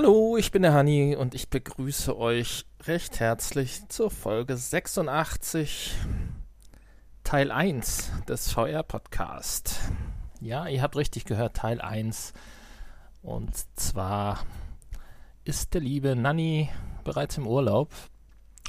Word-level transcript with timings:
Hallo, 0.00 0.36
ich 0.36 0.52
bin 0.52 0.62
der 0.62 0.74
Hani 0.74 1.16
und 1.16 1.34
ich 1.34 1.50
begrüße 1.50 2.16
euch 2.16 2.66
recht 2.86 3.18
herzlich 3.18 3.88
zur 3.88 4.12
Folge 4.12 4.56
86, 4.56 5.92
Teil 7.24 7.50
1 7.50 8.12
des 8.28 8.52
VR-Podcast. 8.52 9.80
Ja, 10.40 10.68
ihr 10.68 10.82
habt 10.82 10.94
richtig 10.94 11.24
gehört, 11.24 11.56
Teil 11.56 11.80
1. 11.80 12.32
Und 13.22 13.50
zwar 13.74 14.38
ist 15.42 15.74
der 15.74 15.80
liebe 15.80 16.14
Nanni 16.14 16.70
bereits 17.02 17.36
im 17.36 17.48
Urlaub 17.48 17.92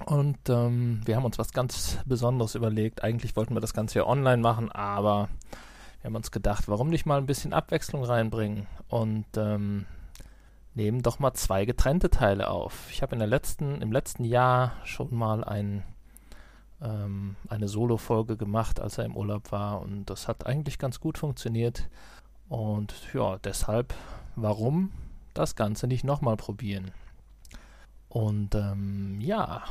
und 0.08 0.50
ähm, 0.50 1.02
wir 1.06 1.16
haben 1.16 1.26
uns 1.26 1.38
was 1.38 1.54
ganz 1.54 2.00
Besonderes 2.08 2.56
überlegt. 2.56 3.04
Eigentlich 3.04 3.36
wollten 3.36 3.54
wir 3.54 3.62
das 3.62 3.76
Ganze 3.76 4.00
ja 4.00 4.08
online 4.08 4.42
machen, 4.42 4.72
aber 4.72 5.30
wir 6.02 6.08
haben 6.08 6.16
uns 6.16 6.32
gedacht, 6.32 6.68
warum 6.68 6.90
nicht 6.90 7.06
mal 7.06 7.20
ein 7.20 7.28
bisschen 7.28 7.54
Abwechslung 7.54 8.04
reinbringen 8.04 8.66
und 8.88 9.28
ähm, 9.38 9.86
nehmen 10.80 11.02
doch 11.02 11.20
mal 11.20 11.34
zwei 11.34 11.66
getrennte 11.66 12.10
Teile 12.10 12.50
auf. 12.50 12.90
Ich 12.90 13.02
habe 13.02 13.14
in 13.14 13.20
der 13.20 13.28
letzten, 13.28 13.82
im 13.82 13.92
letzten 13.92 14.24
Jahr 14.24 14.78
schon 14.86 15.14
mal 15.14 15.44
ein, 15.44 15.84
ähm, 16.82 17.36
eine 17.50 17.68
Solo-Folge 17.68 18.38
gemacht, 18.38 18.80
als 18.80 18.98
er 18.98 19.04
im 19.04 19.18
Urlaub 19.18 19.52
war 19.52 19.82
und 19.82 20.06
das 20.06 20.30
hat 20.30 20.46
eigentlich 20.46 20.80
ganz 20.80 21.02
gut 21.02 21.18
funktioniert. 21.18 21.90
Und 22.48 22.94
ja, 23.14 23.38
deshalb, 23.40 23.94
warum 24.38 24.92
das 25.34 25.58
Ganze 25.58 25.86
nicht 25.86 26.06
nochmal 26.06 26.38
probieren? 26.38 26.92
Und 28.08 28.56
ähm, 28.56 29.20
ja, 29.20 29.64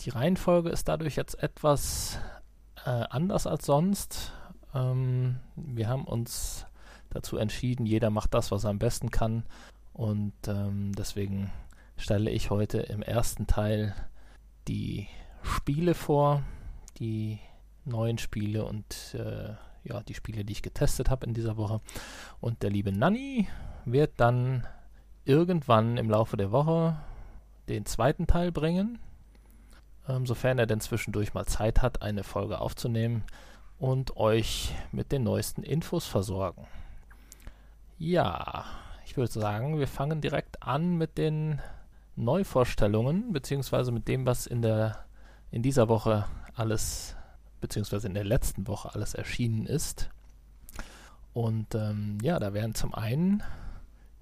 die 0.00 0.10
Reihenfolge 0.10 0.70
ist 0.70 0.88
dadurch 0.88 1.14
jetzt 1.14 1.40
etwas 1.40 2.18
äh, 2.84 3.04
anders 3.10 3.46
als 3.46 3.64
sonst. 3.64 4.32
Ähm, 4.74 5.36
wir 5.54 5.88
haben 5.88 6.04
uns 6.04 6.66
dazu 7.10 7.36
entschieden, 7.36 7.86
jeder 7.86 8.10
macht 8.10 8.34
das, 8.34 8.50
was 8.50 8.64
er 8.64 8.70
am 8.70 8.80
besten 8.80 9.10
kann. 9.10 9.44
Und 9.98 10.32
ähm, 10.46 10.92
deswegen 10.96 11.50
stelle 11.96 12.30
ich 12.30 12.50
heute 12.50 12.78
im 12.78 13.02
ersten 13.02 13.48
Teil 13.48 13.96
die 14.68 15.08
Spiele 15.42 15.94
vor, 15.94 16.44
die 17.00 17.40
neuen 17.84 18.16
Spiele 18.18 18.64
und 18.64 19.16
äh, 19.18 19.54
ja, 19.82 20.00
die 20.04 20.14
Spiele, 20.14 20.44
die 20.44 20.52
ich 20.52 20.62
getestet 20.62 21.10
habe 21.10 21.26
in 21.26 21.34
dieser 21.34 21.56
Woche. 21.56 21.80
Und 22.40 22.62
der 22.62 22.70
liebe 22.70 22.92
Nanni 22.92 23.48
wird 23.86 24.12
dann 24.18 24.68
irgendwann 25.24 25.96
im 25.96 26.10
Laufe 26.10 26.36
der 26.36 26.52
Woche 26.52 26.96
den 27.68 27.84
zweiten 27.84 28.28
Teil 28.28 28.52
bringen, 28.52 29.00
ähm, 30.08 30.26
sofern 30.26 30.60
er 30.60 30.66
denn 30.66 30.80
zwischendurch 30.80 31.34
mal 31.34 31.46
Zeit 31.46 31.82
hat, 31.82 32.02
eine 32.02 32.22
Folge 32.22 32.60
aufzunehmen 32.60 33.24
und 33.80 34.16
euch 34.16 34.72
mit 34.92 35.10
den 35.10 35.24
neuesten 35.24 35.64
Infos 35.64 36.06
versorgen. 36.06 36.68
Ja, 37.98 38.64
ich 39.08 39.16
würde 39.16 39.32
sagen, 39.32 39.78
wir 39.78 39.88
fangen 39.88 40.20
direkt 40.20 40.62
an 40.62 40.98
mit 40.98 41.16
den 41.16 41.62
Neuvorstellungen, 42.14 43.32
beziehungsweise 43.32 43.90
mit 43.90 44.06
dem, 44.06 44.26
was 44.26 44.46
in 44.46 44.60
der 44.60 45.06
in 45.50 45.62
dieser 45.62 45.88
Woche 45.88 46.26
alles, 46.54 47.16
beziehungsweise 47.62 48.06
in 48.06 48.12
der 48.12 48.24
letzten 48.24 48.68
Woche 48.68 48.94
alles 48.94 49.14
erschienen 49.14 49.64
ist. 49.64 50.10
Und 51.32 51.74
ähm, 51.74 52.18
ja, 52.20 52.38
da 52.38 52.52
wären 52.52 52.74
zum 52.74 52.94
einen 52.94 53.42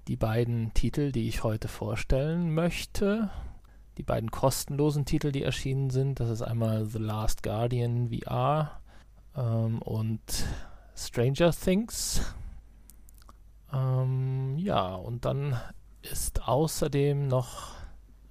die 0.07 0.15
beiden 0.15 0.73
Titel, 0.73 1.11
die 1.11 1.27
ich 1.27 1.43
heute 1.43 1.67
vorstellen 1.67 2.53
möchte. 2.53 3.29
Die 3.97 4.03
beiden 4.03 4.31
kostenlosen 4.31 5.03
Titel, 5.03 5.33
die 5.33 5.43
erschienen 5.43 5.89
sind. 5.89 6.21
Das 6.21 6.29
ist 6.29 6.43
einmal 6.43 6.85
The 6.85 6.99
Last 6.99 7.43
Guardian 7.43 8.09
VR 8.09 8.79
ähm, 9.35 9.81
und 9.81 10.21
Stranger 10.95 11.51
Things. 11.51 12.21
Ähm, 13.73 14.57
ja, 14.57 14.95
und 14.95 15.25
dann 15.25 15.59
ist 16.01 16.47
außerdem 16.47 17.27
noch, 17.27 17.75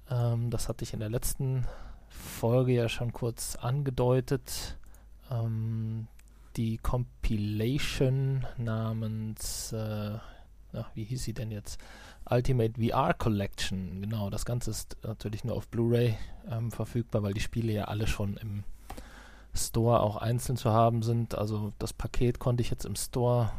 ähm, 0.09 0.49
das 0.49 0.69
hatte 0.69 0.83
ich 0.83 0.93
in 0.93 0.99
der 0.99 1.09
letzten 1.09 1.65
Folge 2.09 2.73
ja 2.73 2.89
schon 2.89 3.13
kurz 3.13 3.55
angedeutet, 3.55 4.77
ähm, 5.29 6.07
die 6.55 6.77
Compilation 6.77 8.45
namens, 8.57 9.71
äh, 9.73 10.17
ach, 10.73 10.89
wie 10.95 11.03
hieß 11.03 11.23
sie 11.23 11.33
denn 11.33 11.51
jetzt? 11.51 11.79
Ultimate 12.29 12.81
VR 12.81 13.13
Collection. 13.13 14.01
Genau, 14.01 14.29
das 14.29 14.43
Ganze 14.43 14.71
ist 14.71 14.97
natürlich 15.03 15.43
nur 15.43 15.55
auf 15.55 15.67
Blu-ray 15.67 16.17
ähm, 16.49 16.71
verfügbar, 16.71 17.23
weil 17.23 17.33
die 17.33 17.41
Spiele 17.41 17.71
ja 17.71 17.85
alle 17.85 18.07
schon 18.07 18.37
im 18.37 18.63
Store 19.53 20.01
auch 20.01 20.17
einzeln 20.17 20.57
zu 20.57 20.71
haben 20.71 21.03
sind. 21.03 21.35
Also 21.35 21.73
das 21.79 21.93
Paket 21.93 22.39
konnte 22.39 22.61
ich 22.61 22.69
jetzt 22.69 22.85
im 22.85 22.95
Store 22.95 23.51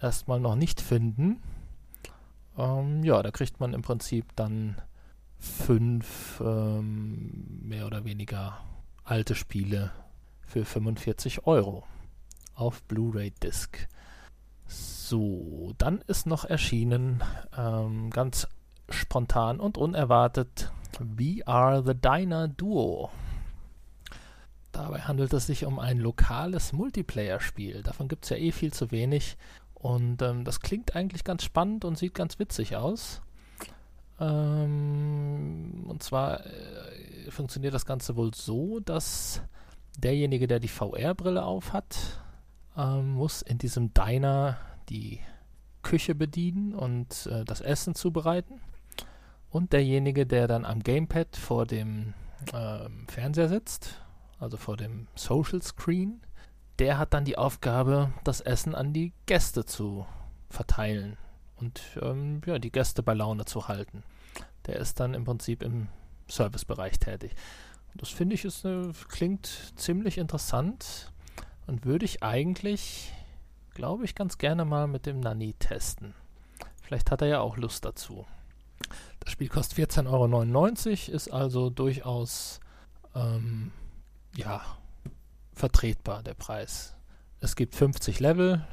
erstmal 0.00 0.40
noch 0.40 0.54
nicht 0.54 0.80
finden. 0.80 1.42
Ähm, 2.56 3.04
ja, 3.04 3.22
da 3.22 3.30
kriegt 3.30 3.60
man 3.60 3.74
im 3.74 3.82
Prinzip 3.82 4.34
dann 4.36 4.76
fünf 5.38 6.40
ähm, 6.44 7.60
mehr 7.62 7.86
oder 7.86 8.04
weniger 8.04 8.58
alte 9.04 9.34
Spiele 9.34 9.92
für 10.40 10.64
45 10.64 11.46
Euro 11.46 11.84
auf 12.54 12.82
Blu-ray-Disc. 12.84 13.88
So, 14.66 15.72
dann 15.78 16.00
ist 16.06 16.26
noch 16.26 16.44
erschienen, 16.44 17.22
ähm, 17.56 18.10
ganz 18.10 18.48
spontan 18.90 19.60
und 19.60 19.78
unerwartet, 19.78 20.72
VR 20.92 21.82
The 21.86 21.94
Diner 21.94 22.48
Duo. 22.48 23.10
Dabei 24.72 25.00
handelt 25.00 25.32
es 25.32 25.46
sich 25.46 25.64
um 25.64 25.78
ein 25.78 25.98
lokales 25.98 26.72
Multiplayer-Spiel. 26.72 27.82
Davon 27.82 28.08
gibt 28.08 28.24
es 28.24 28.30
ja 28.30 28.36
eh 28.36 28.52
viel 28.52 28.72
zu 28.72 28.90
wenig. 28.90 29.36
Und 29.78 30.22
ähm, 30.22 30.44
das 30.44 30.60
klingt 30.60 30.96
eigentlich 30.96 31.24
ganz 31.24 31.44
spannend 31.44 31.84
und 31.84 31.96
sieht 31.96 32.14
ganz 32.14 32.38
witzig 32.38 32.76
aus. 32.76 33.22
Ähm, 34.20 35.84
und 35.86 36.02
zwar 36.02 36.44
äh, 36.44 37.30
funktioniert 37.30 37.74
das 37.74 37.86
Ganze 37.86 38.16
wohl 38.16 38.34
so, 38.34 38.80
dass 38.80 39.42
derjenige, 39.96 40.48
der 40.48 40.58
die 40.58 40.68
VR-Brille 40.68 41.44
aufhat, 41.44 42.20
ähm, 42.76 43.12
muss 43.12 43.42
in 43.42 43.58
diesem 43.58 43.94
Diner 43.94 44.58
die 44.88 45.20
Küche 45.82 46.14
bedienen 46.14 46.74
und 46.74 47.26
äh, 47.26 47.44
das 47.44 47.60
Essen 47.60 47.94
zubereiten. 47.94 48.60
Und 49.50 49.72
derjenige, 49.72 50.26
der 50.26 50.46
dann 50.48 50.64
am 50.64 50.82
Gamepad 50.82 51.36
vor 51.36 51.66
dem 51.66 52.14
äh, 52.52 52.88
Fernseher 53.06 53.48
sitzt, 53.48 54.02
also 54.38 54.56
vor 54.56 54.76
dem 54.76 55.06
Social 55.14 55.62
Screen, 55.62 56.20
der 56.78 56.98
hat 56.98 57.14
dann 57.14 57.24
die 57.24 57.38
Aufgabe, 57.38 58.12
das 58.24 58.40
Essen 58.40 58.74
an 58.74 58.92
die 58.92 59.12
Gäste 59.26 59.64
zu 59.64 60.06
verteilen 60.48 61.16
und 61.56 61.80
ähm, 62.00 62.40
ja, 62.46 62.58
die 62.58 62.70
Gäste 62.70 63.02
bei 63.02 63.14
Laune 63.14 63.44
zu 63.44 63.68
halten. 63.68 64.02
Der 64.66 64.76
ist 64.76 65.00
dann 65.00 65.14
im 65.14 65.24
Prinzip 65.24 65.62
im 65.62 65.88
Servicebereich 66.28 66.98
tätig. 66.98 67.34
Das 67.94 68.10
finde 68.10 68.34
ich 68.34 68.44
ist 68.44 68.64
eine, 68.64 68.92
klingt 69.08 69.72
ziemlich 69.76 70.18
interessant 70.18 71.12
und 71.66 71.84
würde 71.84 72.04
ich 72.04 72.22
eigentlich, 72.22 73.12
glaube 73.74 74.04
ich, 74.04 74.14
ganz 74.14 74.38
gerne 74.38 74.64
mal 74.64 74.86
mit 74.86 75.06
dem 75.06 75.20
Nani 75.20 75.54
testen. 75.54 76.14
Vielleicht 76.82 77.10
hat 77.10 77.22
er 77.22 77.28
ja 77.28 77.40
auch 77.40 77.56
Lust 77.56 77.84
dazu. 77.84 78.26
Das 79.20 79.32
Spiel 79.32 79.48
kostet 79.48 79.90
14,99 79.90 80.06
Euro, 80.86 81.16
ist 81.16 81.32
also 81.32 81.70
durchaus 81.70 82.60
ähm, 83.14 83.72
ja, 84.36 84.62
vertretbar, 85.58 86.22
der 86.22 86.34
Preis. 86.34 86.96
Es 87.40 87.56
gibt 87.56 87.74
50 87.74 88.20
Level, 88.20 88.66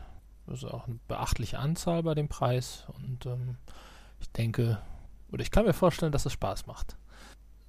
das 0.47 0.63
ist 0.63 0.65
auch 0.65 0.87
eine 0.87 0.99
beachtliche 1.07 1.59
Anzahl 1.59 2.03
bei 2.03 2.15
dem 2.15 2.27
Preis 2.27 2.85
und 2.95 3.25
ähm, 3.25 3.57
ich 4.19 4.31
denke, 4.31 4.79
oder 5.31 5.41
ich 5.41 5.51
kann 5.51 5.65
mir 5.65 5.73
vorstellen, 5.73 6.11
dass 6.11 6.25
es 6.25 6.33
Spaß 6.33 6.67
macht. 6.67 6.97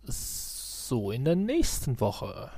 So, 0.02 1.10
in 1.10 1.24
der 1.24 1.36
nächsten 1.36 2.00
Woche 2.00 2.50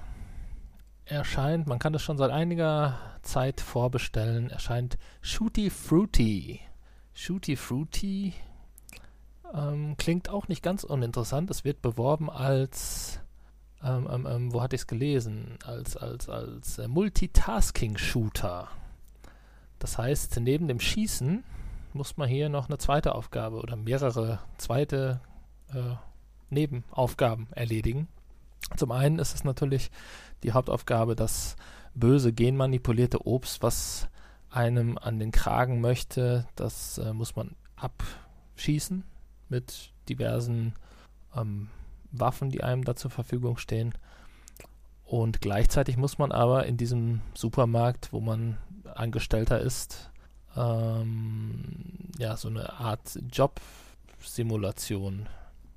erscheint, 1.05 1.67
man 1.67 1.79
kann 1.79 1.95
es 1.95 2.03
schon 2.03 2.19
seit 2.19 2.31
einiger 2.31 2.99
Zeit 3.23 3.61
vorbestellen, 3.61 4.51
erscheint 4.51 4.99
Shooty 5.23 5.71
Fruity. 5.71 6.61
Shooty 7.15 7.57
Fruity 7.57 8.35
ähm, 9.55 9.97
klingt 9.97 10.29
auch 10.29 10.49
nicht 10.49 10.63
ganz 10.63 10.85
uninteressant. 10.85 11.51
Es 11.51 11.65
wird 11.65 11.81
beworben 11.83 12.29
als 12.31 13.21
ähm, 13.83 14.09
ähm, 14.11 14.27
ähm, 14.29 14.53
wo 14.53 14.63
hatte 14.63 14.77
ich 14.77 14.83
es 14.83 14.87
gelesen? 14.87 15.59
Als, 15.65 15.97
als, 15.97 16.29
als 16.29 16.79
äh, 16.79 16.89
Multitasking-Shooter. 16.89 18.69
Das 19.79 19.99
heißt, 19.99 20.41
neben 20.41 20.67
dem 20.69 20.81
Schießen 20.81 21.45
muss 21.93 22.17
man 22.17 22.29
hier 22.29 22.49
noch 22.49 22.69
eine 22.69 22.79
zweite 22.79 23.15
Aufgabe 23.15 23.57
oder 23.59 23.77
mehrere 23.77 24.41
zweite 24.57 25.21
äh, 25.73 25.95
Nebenaufgaben 26.51 27.49
erledigen. 27.53 28.09
Zum 28.77 28.93
einen 28.93 29.19
ist 29.19 29.35
es 29.35 29.45
natürlich 29.45 29.91
die 30.43 30.53
Hauptaufgabe, 30.53 31.15
das 31.15 31.57
böse 31.95 32.33
genmanipulierte 32.33 33.27
Obst, 33.27 33.63
was 33.63 34.09
einem 34.51 34.99
an 34.99 35.19
den 35.19 35.31
Kragen 35.31 35.81
möchte, 35.81 36.47
das 36.57 36.99
äh, 36.99 37.13
muss 37.13 37.37
man 37.37 37.55
abschießen 37.77 39.05
mit 39.49 39.93
diversen 40.09 40.75
ähm, 41.37 41.69
Waffen, 42.13 42.51
die 42.51 42.63
einem 42.63 42.85
da 42.85 42.97
zur 42.97 43.11
Verfügung 43.11 43.59
stehen. 43.59 43.95
Und 45.05 45.41
gleichzeitig 45.41 45.97
muss 45.97 46.19
man 46.19 46.33
aber 46.33 46.67
in 46.67 46.77
diesem 46.77 47.23
Supermarkt, 47.35 48.13
wo 48.13 48.21
man 48.21 48.59
Angestellter 48.95 49.61
ist, 49.61 50.11
ähm, 50.57 52.11
ja, 52.19 52.37
so 52.37 52.49
eine 52.49 52.75
Art 52.75 53.19
Job 53.31 53.61
Simulation 54.21 55.29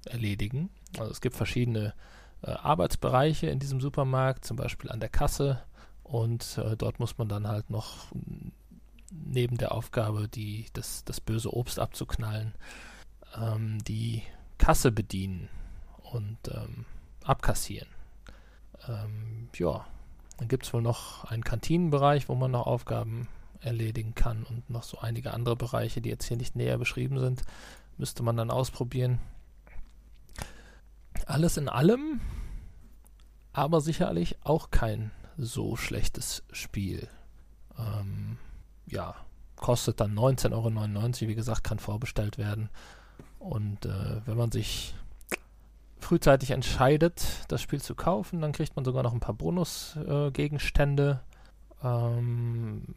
erledigen. 0.06 0.70
Also 0.98 1.12
es 1.12 1.22
gibt 1.22 1.36
verschiedene 1.36 1.94
äh, 2.42 2.52
Arbeitsbereiche 2.52 3.48
in 3.48 3.60
diesem 3.60 3.80
Supermarkt, 3.80 4.44
zum 4.44 4.58
Beispiel 4.58 4.90
an 4.90 5.00
der 5.00 5.10
Kasse. 5.10 5.62
Und 6.04 6.58
äh, 6.58 6.76
dort 6.76 7.00
muss 7.00 7.18
man 7.18 7.30
dann 7.30 7.48
halt 7.48 7.70
noch 7.70 8.12
neben 9.12 9.58
der 9.58 9.72
Aufgabe, 9.74 10.28
die, 10.28 10.66
das, 10.74 11.06
das 11.06 11.22
böse 11.22 11.54
Obst 11.54 11.80
abzuknallen, 11.80 12.54
ähm, 13.40 13.82
die 13.86 14.24
Kasse 14.58 14.92
bedienen 14.92 15.48
und 16.12 16.38
ähm, 16.50 16.86
abkassieren. 17.24 17.88
Ähm, 18.88 19.50
ja, 19.56 19.86
dann 20.38 20.48
gibt 20.48 20.66
es 20.66 20.74
wohl 20.74 20.82
noch 20.82 21.26
einen 21.26 21.44
Kantinenbereich, 21.44 22.30
wo 22.30 22.36
man 22.36 22.52
noch 22.52 22.66
Aufgaben 22.68 23.28
erledigen 23.60 24.16
kann 24.16 24.44
und 24.44 24.70
noch 24.70 24.84
so 24.84 25.00
einige 25.00 25.34
andere 25.34 25.56
Bereiche, 25.56 26.02
die 26.02 26.10
jetzt 26.10 26.26
hier 26.26 26.38
nicht 26.38 26.56
näher 26.56 26.78
beschrieben 26.78 27.20
sind. 27.20 27.44
Müsste 27.98 28.24
man 28.24 28.38
dann 28.38 28.50
ausprobieren. 28.50 29.20
Alles 31.28 31.58
in 31.58 31.70
allem, 31.70 32.20
aber 33.54 33.82
sicherlich 33.82 34.38
auch 34.44 34.72
kein 34.72 35.12
so 35.38 35.76
schlechtes 35.76 36.44
Spiel. 36.52 37.08
Ähm, 37.78 38.38
ja, 38.88 39.16
kostet 39.56 40.00
dann 40.00 40.18
19,99 40.18 41.22
Euro. 41.22 41.30
Wie 41.30 41.36
gesagt, 41.36 41.64
kann 41.64 41.80
vorbestellt 41.80 42.38
werden. 42.38 42.70
Und 43.40 43.86
äh, 43.86 44.26
wenn 44.26 44.38
man 44.38 44.52
sich 44.52 44.96
frühzeitig 46.12 46.52
entscheidet, 46.52 47.24
das 47.48 47.62
Spiel 47.62 47.82
zu 47.82 47.96
kaufen, 47.96 48.42
dann 48.42 48.52
kriegt 48.52 48.76
man 48.76 48.84
sogar 48.84 49.02
noch 49.02 49.14
ein 49.14 49.22
paar 49.22 49.34
Bonusgegenstände. 49.34 51.22
Äh, 51.82 51.88
ähm, 51.88 52.96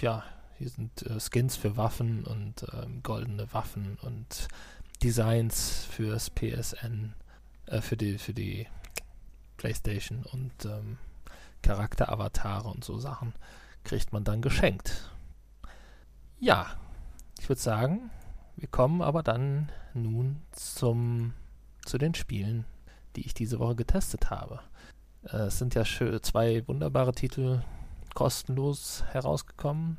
ja, 0.00 0.24
hier 0.56 0.70
sind 0.70 1.02
äh, 1.02 1.20
Skins 1.20 1.56
für 1.58 1.76
Waffen 1.76 2.24
und 2.24 2.64
ähm, 2.72 3.02
goldene 3.02 3.52
Waffen 3.52 3.98
und 4.00 4.48
Designs 5.02 5.84
fürs 5.90 6.30
PSN, 6.30 7.12
äh, 7.66 7.82
für 7.82 7.98
die, 7.98 8.16
für 8.16 8.32
die 8.32 8.66
PlayStation 9.58 10.24
und 10.24 10.64
ähm, 10.64 10.96
Charakteravatare 11.62 12.68
und 12.68 12.84
so 12.84 12.98
Sachen 12.98 13.34
kriegt 13.84 14.14
man 14.14 14.24
dann 14.24 14.40
geschenkt. 14.40 15.10
Ja, 16.38 16.68
ich 17.38 17.50
würde 17.50 17.60
sagen, 17.60 18.10
wir 18.56 18.68
kommen 18.68 19.02
aber 19.02 19.22
dann 19.22 19.70
nun 19.92 20.40
zum, 20.52 21.34
zu 21.90 21.98
den 21.98 22.14
Spielen, 22.14 22.64
die 23.16 23.26
ich 23.26 23.34
diese 23.34 23.58
Woche 23.58 23.74
getestet 23.74 24.30
habe. 24.30 24.60
Äh, 25.24 25.48
es 25.48 25.58
sind 25.58 25.74
ja 25.74 25.84
zwei 25.84 26.66
wunderbare 26.66 27.12
Titel 27.12 27.62
kostenlos 28.14 29.04
herausgekommen. 29.10 29.98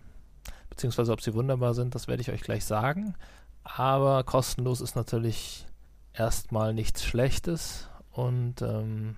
Beziehungsweise 0.70 1.12
ob 1.12 1.22
sie 1.22 1.34
wunderbar 1.34 1.74
sind, 1.74 1.94
das 1.94 2.08
werde 2.08 2.22
ich 2.22 2.32
euch 2.32 2.42
gleich 2.42 2.66
sagen. 2.66 3.16
Aber 3.64 4.24
kostenlos 4.24 4.82
ist 4.82 4.96
natürlich 4.96 5.68
erstmal 6.14 6.74
nichts 6.74 7.04
Schlechtes 7.04 7.90
und 8.12 8.62
ähm, 8.62 9.18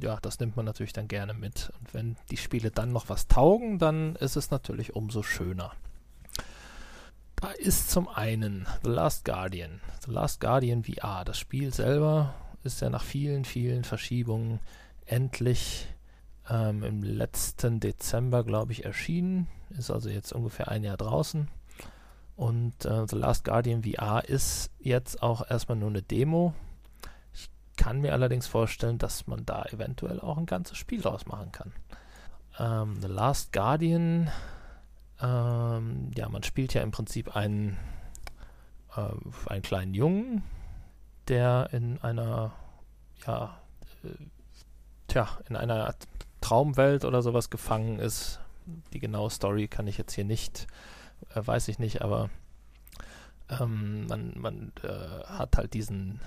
ja, 0.00 0.18
das 0.22 0.40
nimmt 0.40 0.56
man 0.56 0.64
natürlich 0.64 0.92
dann 0.92 1.08
gerne 1.08 1.34
mit. 1.34 1.72
Und 1.78 1.92
wenn 1.92 2.16
die 2.30 2.36
Spiele 2.36 2.70
dann 2.70 2.92
noch 2.92 3.08
was 3.08 3.28
taugen, 3.28 3.78
dann 3.78 4.16
ist 4.16 4.36
es 4.36 4.50
natürlich 4.50 4.96
umso 4.96 5.22
schöner. 5.22 5.72
Ist 7.58 7.90
zum 7.90 8.08
einen 8.08 8.66
The 8.84 8.90
Last 8.90 9.24
Guardian. 9.24 9.80
The 10.04 10.10
Last 10.10 10.40
Guardian 10.40 10.84
VR. 10.84 11.24
Das 11.24 11.38
Spiel 11.38 11.72
selber 11.72 12.34
ist 12.64 12.80
ja 12.80 12.90
nach 12.90 13.02
vielen, 13.02 13.44
vielen 13.44 13.84
Verschiebungen 13.84 14.60
endlich 15.06 15.88
ähm, 16.48 16.82
im 16.82 17.02
letzten 17.02 17.80
Dezember, 17.80 18.44
glaube 18.44 18.72
ich, 18.72 18.84
erschienen. 18.84 19.48
Ist 19.70 19.90
also 19.90 20.08
jetzt 20.08 20.32
ungefähr 20.32 20.68
ein 20.68 20.84
Jahr 20.84 20.96
draußen. 20.96 21.48
Und 22.36 22.84
äh, 22.84 23.06
The 23.08 23.16
Last 23.16 23.44
Guardian 23.44 23.82
VR 23.82 24.24
ist 24.26 24.70
jetzt 24.78 25.22
auch 25.22 25.48
erstmal 25.48 25.78
nur 25.78 25.90
eine 25.90 26.02
Demo 26.02 26.54
kann 27.76 28.00
mir 28.00 28.12
allerdings 28.12 28.46
vorstellen, 28.46 28.98
dass 28.98 29.26
man 29.26 29.44
da 29.44 29.64
eventuell 29.64 30.20
auch 30.20 30.38
ein 30.38 30.46
ganzes 30.46 30.78
Spiel 30.78 31.00
draus 31.00 31.26
machen 31.26 31.52
kann. 31.52 31.72
Ähm, 32.58 32.98
The 33.00 33.08
Last 33.08 33.52
Guardian, 33.52 34.30
ähm, 35.20 36.10
ja, 36.16 36.28
man 36.28 36.42
spielt 36.42 36.74
ja 36.74 36.82
im 36.82 36.90
Prinzip 36.90 37.36
einen, 37.36 37.76
äh, 38.96 39.10
einen 39.46 39.62
kleinen 39.62 39.94
Jungen, 39.94 40.42
der 41.28 41.68
in 41.72 42.00
einer, 42.00 42.52
ja, 43.26 43.60
äh, 44.04 44.08
tja, 45.08 45.28
in 45.48 45.56
einer 45.56 45.94
Traumwelt 46.40 47.04
oder 47.04 47.22
sowas 47.22 47.50
gefangen 47.50 47.98
ist. 47.98 48.40
Die 48.92 49.00
genaue 49.00 49.30
Story 49.30 49.68
kann 49.68 49.86
ich 49.86 49.98
jetzt 49.98 50.14
hier 50.14 50.24
nicht, 50.24 50.66
äh, 51.34 51.40
weiß 51.44 51.68
ich 51.68 51.78
nicht, 51.78 52.02
aber 52.02 52.30
ähm, 53.48 54.06
man, 54.06 54.32
man 54.36 54.72
äh, 54.82 55.24
hat 55.26 55.56
halt 55.56 55.74
diesen 55.74 56.20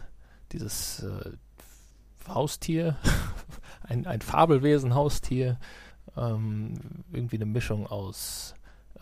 dieses 0.51 1.03
äh, 1.03 1.31
Haustier, 2.27 2.97
ein, 3.83 4.07
ein 4.07 4.21
Fabelwesen-Haustier, 4.21 5.59
ähm, 6.17 6.73
irgendwie 7.11 7.35
eine 7.38 7.45
Mischung 7.45 7.88
aus 7.88 8.55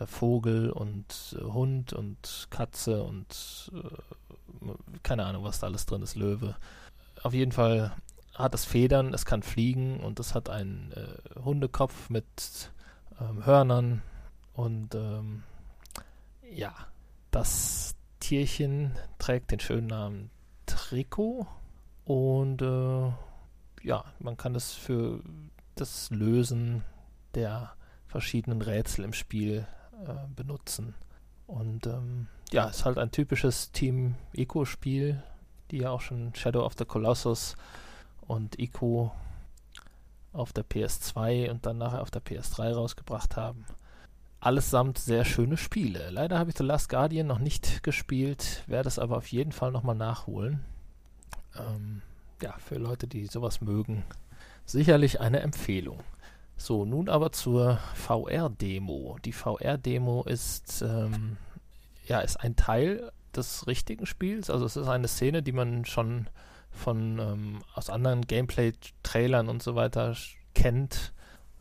Vogel 0.06 0.70
und 0.70 1.36
äh, 1.40 1.44
Hund 1.44 1.94
und 1.94 2.48
Katze 2.50 3.04
und 3.04 3.72
äh, 3.74 4.72
keine 5.04 5.26
Ahnung, 5.26 5.44
was 5.44 5.60
da 5.60 5.68
alles 5.68 5.86
drin 5.86 6.02
ist, 6.02 6.16
Löwe. 6.16 6.56
Auf 7.22 7.34
jeden 7.34 7.52
Fall 7.52 7.94
hat 8.36 8.56
es 8.56 8.66
Federn, 8.66 9.14
es 9.14 9.26
kann 9.26 9.44
fliegen 9.44 10.00
und 10.00 10.20
es 10.20 10.34
hat 10.34 10.50
einen 10.50 10.92
äh, 10.94 11.40
Hundekopf 11.44 12.10
mit 12.10 12.72
ähm, 13.20 13.46
Hörnern 13.46 14.02
und 14.54 14.96
ähm, 14.96 15.44
ja, 16.50 16.74
das 17.32 17.96
Tierchen 18.20 18.96
trägt 19.20 19.52
den 19.52 19.60
schönen 19.60 19.88
Namen 19.88 20.30
Trikot 20.66 21.48
und 22.06 22.62
äh, 22.62 23.12
ja, 23.84 24.06
man 24.20 24.38
kann 24.38 24.56
es 24.56 24.74
für 24.74 25.22
das 25.76 26.10
Lösen 26.10 26.84
der 27.36 27.74
verschiedenen 28.08 28.62
Rätsel 28.62 29.06
im 29.06 29.14
Spiel 29.14 29.68
äh, 30.06 30.28
benutzen. 30.36 30.96
Und 31.48 31.88
ähm, 31.88 32.28
ja, 32.52 32.68
ist 32.68 32.86
halt 32.86 32.98
ein 32.98 33.12
typisches 33.12 33.72
Team 33.72 34.16
Eco-Spiel, 34.34 35.22
die 35.72 35.80
ja 35.80 35.92
auch 35.92 36.02
schon 36.02 36.34
Shadow 36.36 36.66
of 36.66 36.74
the 36.78 36.86
Colossus 36.86 37.56
und 38.22 38.60
Eco 38.60 39.12
auf 40.32 40.54
der 40.54 40.66
PS2 40.66 41.52
und 41.52 41.66
dann 41.66 41.78
nachher 41.78 42.02
auf 42.02 42.12
der 42.12 42.24
PS3 42.24 42.74
rausgebracht 42.74 43.38
haben. 43.38 43.66
Allesamt 44.40 44.98
sehr 44.98 45.24
schöne 45.24 45.58
Spiele. 45.58 46.10
Leider 46.10 46.38
habe 46.38 46.50
ich 46.50 46.58
The 46.58 46.64
Last 46.64 46.90
Guardian 46.90 47.28
noch 47.28 47.40
nicht 47.40 47.84
gespielt, 47.84 48.64
werde 48.68 48.90
es 48.90 49.00
aber 49.00 49.18
auf 49.18 49.28
jeden 49.28 49.52
Fall 49.52 49.72
nochmal 49.72 49.96
nachholen. 49.96 50.66
Ähm, 51.58 52.02
ja, 52.42 52.54
für 52.58 52.76
Leute, 52.76 53.08
die 53.08 53.28
sowas 53.28 53.62
mögen, 53.62 54.04
sicherlich 54.66 55.22
eine 55.22 55.40
Empfehlung. 55.40 56.00
So, 56.56 56.86
nun 56.86 57.10
aber 57.10 57.32
zur 57.32 57.80
VR-Demo. 57.96 59.18
Die 59.26 59.34
VR-Demo 59.34 60.24
ist, 60.24 60.82
ähm, 60.82 61.38
ja, 62.08 62.20
ist 62.20 62.38
ein 62.38 62.56
Teil 62.56 63.12
des 63.36 63.68
richtigen 63.68 64.06
Spiels. 64.06 64.50
Also 64.50 64.66
es 64.66 64.76
ist 64.76 64.88
eine 64.88 65.08
Szene, 65.08 65.44
die 65.44 65.52
man 65.52 65.86
schon 65.86 66.28
von 66.72 67.20
ähm, 67.20 67.64
aus 67.76 67.90
anderen 67.90 68.26
Gameplay-Trailern 68.26 69.50
und 69.50 69.62
so 69.62 69.76
weiter 69.76 70.16
kennt. 70.54 71.14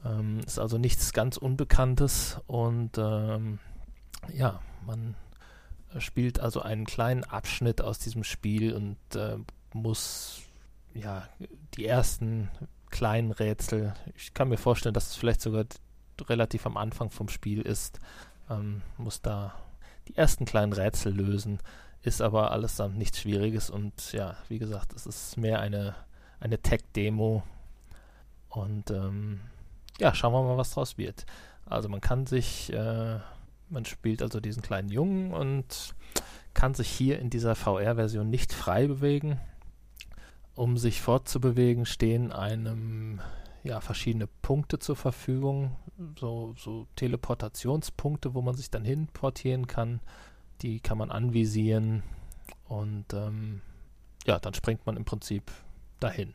Ähm, 0.05 0.41
ist 0.47 0.59
also 0.59 0.79
nichts 0.79 1.13
ganz 1.13 1.37
Unbekanntes 1.37 2.41
und 2.47 2.99
ähm, 2.99 3.59
ja, 4.33 4.61
man 4.87 5.15
spielt 5.99 6.41
also 6.41 6.61
einen 6.63 6.87
kleinen 6.87 7.25
Abschnitt 7.25 7.83
aus 7.83 7.99
diesem 7.99 8.25
Spiel 8.25 8.75
und 8.75 8.97
äh, 9.15 9.37
muss 9.75 10.43
ja 10.95 11.29
die 11.77 11.87
ersten 11.87 12.49
kleinen 12.93 13.33
Rätsel, 13.33 13.95
ich 14.15 14.33
kann 14.35 14.49
mir 14.49 14.59
vorstellen, 14.59 14.95
dass 14.95 15.09
es 15.09 15.17
vielleicht 15.17 15.41
sogar 15.41 15.65
relativ 16.21 16.67
am 16.67 16.77
Anfang 16.77 17.11
vom 17.11 17.29
Spiel 17.29 17.63
ist, 17.63 17.99
ähm, 18.49 18.83
muss 18.97 19.21
da 19.21 19.55
die 20.07 20.17
ersten 20.17 20.45
kleinen 20.45 20.73
Rätsel 20.73 21.13
lösen, 21.13 21.59
ist 22.03 22.23
aber 22.23 22.53
allesamt 22.53 22.97
nichts 22.97 23.21
Schwieriges 23.21 23.71
und 23.71 24.13
ja, 24.13 24.37
wie 24.49 24.59
gesagt, 24.59 24.93
es 24.93 25.07
ist 25.07 25.37
mehr 25.37 25.59
eine, 25.59 25.97
eine 26.39 26.59
Tech-Demo 26.59 27.43
und 28.49 28.91
ähm, 28.91 29.41
ja, 29.99 30.15
schauen 30.15 30.33
wir 30.33 30.43
mal, 30.43 30.59
was 30.59 30.73
draus 30.75 30.99
wird. 30.99 31.27
Also 31.65 31.89
man 31.89 32.01
kann 32.01 32.27
sich, 32.27 32.73
äh, 32.73 33.19
man 33.69 33.85
spielt 33.85 34.23
also 34.23 34.41
diesen 34.41 34.63
kleinen 34.63 34.91
Jungen 34.91 35.33
und 35.33 35.95
kann 36.55 36.75
sich 36.75 36.89
hier 36.89 37.19
in 37.19 37.31
dieser 37.31 37.55
VR-Version 37.55 38.29
nicht 38.29 38.53
frei 38.53 38.87
bewegen. 38.87 39.41
Um 40.55 40.77
sich 40.77 41.01
fortzubewegen, 41.01 41.87
stehen 41.87 42.31
einem 42.33 43.21
ja 43.65 43.81
verschiedene 43.81 44.27
Punkte 44.27 44.79
zur 44.79 44.97
Verfügung, 44.97 45.77
so, 46.19 46.55
so 46.59 46.87
Teleportationspunkte, 46.97 48.35
wo 48.35 48.43
man 48.43 48.55
sich 48.55 48.71
dann 48.71 48.85
hinportieren 48.85 49.67
kann. 49.67 50.01
Die 50.61 50.81
kann 50.81 50.99
man 50.99 51.11
anvisieren 51.11 52.03
und 52.69 53.13
ähm, 53.15 53.63
ja, 54.27 54.39
dann 54.39 54.55
springt 54.55 54.87
man 54.87 54.97
im 54.97 55.05
Prinzip 55.05 55.51
dahin. 56.01 56.35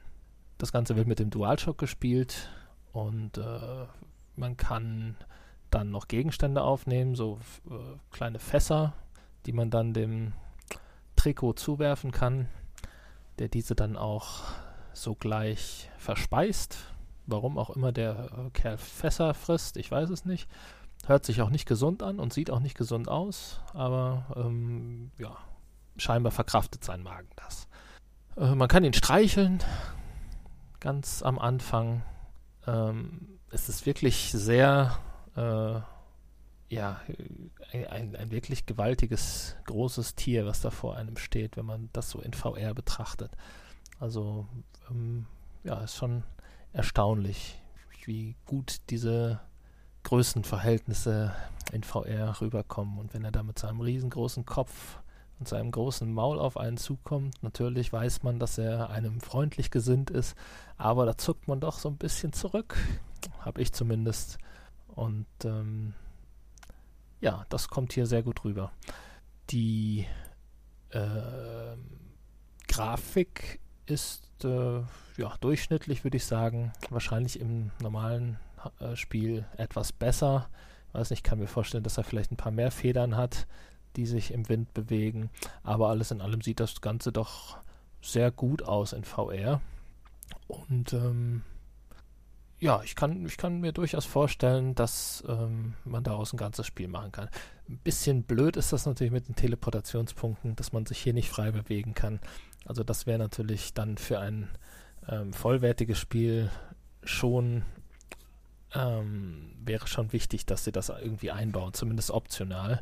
Das 0.57 0.71
Ganze 0.71 0.95
wird 0.95 1.07
mit 1.07 1.19
dem 1.19 1.29
DualShock 1.29 1.77
gespielt 1.77 2.49
und 2.91 3.37
äh, 3.37 3.85
man 4.35 4.57
kann 4.57 5.15
dann 5.69 5.91
noch 5.91 6.07
Gegenstände 6.07 6.61
aufnehmen, 6.61 7.15
so 7.15 7.39
äh, 7.69 7.73
kleine 8.11 8.39
Fässer, 8.39 8.93
die 9.45 9.51
man 9.51 9.69
dann 9.69 9.93
dem 9.93 10.33
Trikot 11.15 11.53
zuwerfen 11.53 12.11
kann, 12.11 12.47
der 13.39 13.47
diese 13.47 13.75
dann 13.75 13.97
auch 13.97 14.43
sogleich 14.93 15.89
verspeist. 15.97 16.77
Warum 17.25 17.57
auch 17.57 17.69
immer 17.69 17.91
der 17.91 18.29
äh, 18.31 18.49
Kerl 18.51 18.77
Fässer 18.77 19.33
frisst, 19.33 19.77
ich 19.77 19.91
weiß 19.91 20.09
es 20.09 20.25
nicht. 20.25 20.47
Hört 21.05 21.25
sich 21.25 21.41
auch 21.41 21.49
nicht 21.49 21.67
gesund 21.67 22.01
an 22.01 22.19
und 22.19 22.33
sieht 22.33 22.49
auch 22.49 22.59
nicht 22.59 22.77
gesund 22.77 23.07
aus, 23.07 23.61
aber 23.73 24.25
ähm, 24.35 25.11
ja, 25.17 25.37
scheinbar 25.97 26.31
verkraftet 26.31 26.83
sein 26.83 27.03
Magen 27.03 27.29
das. 27.35 27.67
Äh, 28.37 28.55
man 28.55 28.67
kann 28.67 28.83
ihn 28.83 28.93
streicheln, 28.93 29.59
ganz 30.79 31.21
am 31.21 31.37
Anfang. 31.37 32.03
Ähm, 32.65 33.39
es 33.51 33.69
ist 33.69 33.85
wirklich 33.85 34.31
sehr, 34.31 34.97
äh, 35.35 35.79
ja, 36.69 36.99
ein, 37.71 38.15
ein, 38.15 38.31
wirklich 38.31 38.65
gewaltiges, 38.65 39.55
großes 39.65 40.15
Tier, 40.15 40.45
was 40.45 40.61
da 40.61 40.69
vor 40.69 40.97
einem 40.97 41.17
steht, 41.17 41.55
wenn 41.55 41.65
man 41.65 41.89
das 41.93 42.09
so 42.09 42.19
in 42.19 42.33
VR 42.33 42.73
betrachtet. 42.73 43.31
Also, 43.99 44.47
ähm, 44.89 45.25
ja, 45.63 45.79
ist 45.81 45.95
schon 45.95 46.23
erstaunlich, 46.73 47.59
wie 48.05 48.35
gut 48.45 48.77
diese 48.89 49.39
Größenverhältnisse 50.03 51.33
in 51.71 51.83
VR 51.83 52.39
rüberkommen. 52.41 52.97
Und 52.97 53.13
wenn 53.13 53.23
er 53.23 53.31
da 53.31 53.43
mit 53.43 53.59
seinem 53.59 53.81
riesengroßen 53.81 54.45
Kopf 54.45 54.99
und 55.39 55.47
seinem 55.47 55.71
großen 55.71 56.11
Maul 56.13 56.39
auf 56.39 56.57
einen 56.57 56.77
zukommt, 56.77 57.41
natürlich 57.43 57.91
weiß 57.91 58.23
man, 58.23 58.39
dass 58.39 58.57
er 58.57 58.89
einem 58.89 59.21
freundlich 59.21 59.71
gesinnt 59.71 60.09
ist, 60.09 60.35
aber 60.77 61.05
da 61.05 61.17
zuckt 61.17 61.47
man 61.47 61.59
doch 61.59 61.79
so 61.79 61.89
ein 61.89 61.97
bisschen 61.97 62.33
zurück, 62.33 62.77
habe 63.39 63.61
ich 63.61 63.73
zumindest. 63.73 64.37
Und 64.95 65.27
ähm, 65.43 65.93
ja, 67.19 67.45
das 67.49 67.67
kommt 67.67 67.93
hier 67.93 68.05
sehr 68.05 68.23
gut 68.23 68.43
rüber. 68.43 68.71
Die 69.49 70.05
äh, 70.89 71.75
Grafik 72.67 73.59
ist 73.85 74.43
äh, 74.43 74.81
ja, 75.17 75.35
durchschnittlich, 75.39 76.03
würde 76.03 76.17
ich 76.17 76.25
sagen. 76.25 76.73
Wahrscheinlich 76.89 77.39
im 77.39 77.71
normalen 77.81 78.37
äh, 78.79 78.95
Spiel 78.95 79.45
etwas 79.57 79.91
besser. 79.91 80.49
Weiß 80.93 81.09
nicht, 81.09 81.23
kann 81.23 81.39
mir 81.39 81.47
vorstellen, 81.47 81.83
dass 81.83 81.97
er 81.97 82.03
vielleicht 82.03 82.31
ein 82.31 82.37
paar 82.37 82.51
mehr 82.51 82.71
Federn 82.71 83.15
hat, 83.15 83.47
die 83.95 84.05
sich 84.05 84.31
im 84.31 84.47
Wind 84.49 84.73
bewegen. 84.73 85.29
Aber 85.63 85.89
alles 85.89 86.11
in 86.11 86.21
allem 86.21 86.41
sieht 86.41 86.59
das 86.59 86.81
Ganze 86.81 87.11
doch 87.11 87.57
sehr 88.01 88.31
gut 88.31 88.63
aus 88.63 88.93
in 88.93 89.03
VR. 89.03 89.61
Und 90.47 90.93
ähm, 90.93 91.43
ja, 92.59 92.81
ich 92.83 92.95
kann, 92.95 93.25
ich 93.25 93.37
kann 93.37 93.59
mir 93.59 93.71
durchaus 93.71 94.05
vorstellen, 94.05 94.73
dass 94.73 95.23
ähm, 95.27 95.73
man 95.85 96.03
daraus 96.03 96.33
ein 96.33 96.37
ganzes 96.37 96.65
Spiel 96.65 96.87
machen 96.87 97.11
kann. 97.11 97.29
Ein 97.69 97.77
bisschen 97.79 98.23
blöd 98.23 98.57
ist 98.57 98.73
das 98.73 98.85
natürlich 98.85 99.13
mit 99.13 99.27
den 99.27 99.35
Teleportationspunkten, 99.35 100.55
dass 100.55 100.73
man 100.73 100.85
sich 100.85 100.97
hier 100.97 101.13
nicht 101.13 101.29
frei 101.29 101.51
bewegen 101.51 101.93
kann. 101.93 102.19
Also 102.65 102.83
das 102.83 103.05
wäre 103.05 103.19
natürlich 103.19 103.73
dann 103.73 103.97
für 103.97 104.19
ein 104.19 104.49
ähm, 105.07 105.33
vollwertiges 105.33 105.99
Spiel 105.99 106.49
schon 107.03 107.63
ähm, 108.73 109.53
wäre 109.63 109.87
schon 109.87 110.11
wichtig, 110.11 110.45
dass 110.45 110.63
sie 110.63 110.71
das 110.71 110.89
irgendwie 110.89 111.31
einbauen, 111.31 111.73
zumindest 111.73 112.11
optional. 112.11 112.81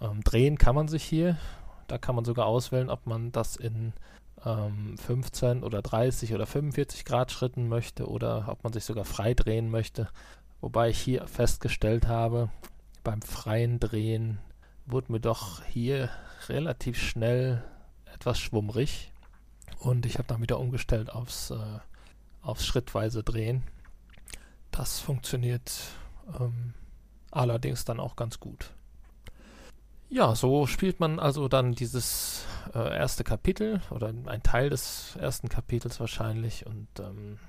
Ähm, 0.00 0.22
drehen 0.22 0.58
kann 0.58 0.74
man 0.74 0.88
sich 0.88 1.02
hier. 1.02 1.38
Da 1.88 1.98
kann 1.98 2.14
man 2.14 2.24
sogar 2.24 2.46
auswählen, 2.46 2.90
ob 2.90 3.06
man 3.06 3.32
das 3.32 3.56
in 3.56 3.92
ähm, 4.44 4.96
15 4.98 5.62
oder 5.62 5.82
30 5.82 6.34
oder 6.34 6.46
45 6.46 7.04
Grad 7.04 7.32
Schritten 7.32 7.68
möchte 7.68 8.08
oder 8.08 8.46
ob 8.48 8.64
man 8.64 8.72
sich 8.72 8.84
sogar 8.84 9.04
frei 9.04 9.34
drehen 9.34 9.70
möchte. 9.70 10.08
Wobei 10.60 10.90
ich 10.90 11.00
hier 11.00 11.26
festgestellt 11.26 12.06
habe, 12.06 12.50
beim 13.02 13.22
freien 13.22 13.80
Drehen 13.80 14.38
wurde 14.86 15.12
mir 15.12 15.20
doch 15.20 15.62
hier 15.64 16.10
relativ 16.48 16.98
schnell 16.98 17.62
etwas 18.12 18.38
schwummrig. 18.38 19.12
Und 19.78 20.06
ich 20.06 20.14
habe 20.14 20.28
dann 20.28 20.40
wieder 20.40 20.58
umgestellt 20.58 21.10
aufs, 21.10 21.50
äh, 21.50 21.78
aufs 22.42 22.64
schrittweise 22.64 23.22
Drehen. 23.22 23.62
Das 24.70 25.00
funktioniert 25.00 25.72
ähm, 26.40 26.72
allerdings 27.30 27.84
dann 27.84 28.00
auch 28.00 28.16
ganz 28.16 28.40
gut. 28.40 28.72
Ja, 30.14 30.36
so 30.36 30.68
spielt 30.68 31.00
man 31.00 31.18
also 31.18 31.48
dann 31.48 31.72
dieses 31.72 32.46
äh, 32.72 32.96
erste 32.96 33.24
Kapitel 33.24 33.80
oder 33.90 34.14
ein 34.26 34.44
Teil 34.44 34.70
des 34.70 35.16
ersten 35.16 35.48
Kapitels 35.48 35.98
wahrscheinlich 35.98 36.66
und 36.66 36.86
ähm, 37.00 37.40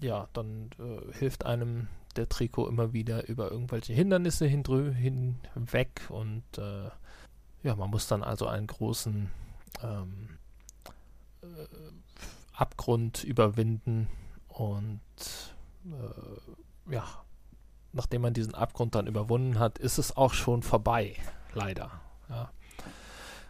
ja, 0.00 0.28
dann 0.32 0.70
äh, 0.78 1.12
hilft 1.18 1.44
einem 1.44 1.88
der 2.14 2.28
Trikot 2.28 2.68
immer 2.68 2.92
wieder 2.92 3.28
über 3.28 3.50
irgendwelche 3.50 3.92
Hindernisse 3.92 4.46
hinweg 4.46 6.02
und 6.10 6.44
äh, 6.58 6.90
ja, 7.64 7.74
man 7.74 7.90
muss 7.90 8.06
dann 8.06 8.22
also 8.22 8.46
einen 8.46 8.68
großen 8.68 9.28
ähm, 9.82 10.28
äh, 11.42 11.46
Abgrund 12.52 13.24
überwinden 13.24 14.06
und 14.46 15.00
äh, 15.86 16.92
ja, 16.92 17.04
nachdem 17.92 18.22
man 18.22 18.32
diesen 18.32 18.54
Abgrund 18.54 18.94
dann 18.94 19.08
überwunden 19.08 19.58
hat, 19.58 19.78
ist 19.78 19.98
es 19.98 20.16
auch 20.16 20.34
schon 20.34 20.62
vorbei, 20.62 21.16
leider. 21.52 22.01
Ja. 22.32 22.50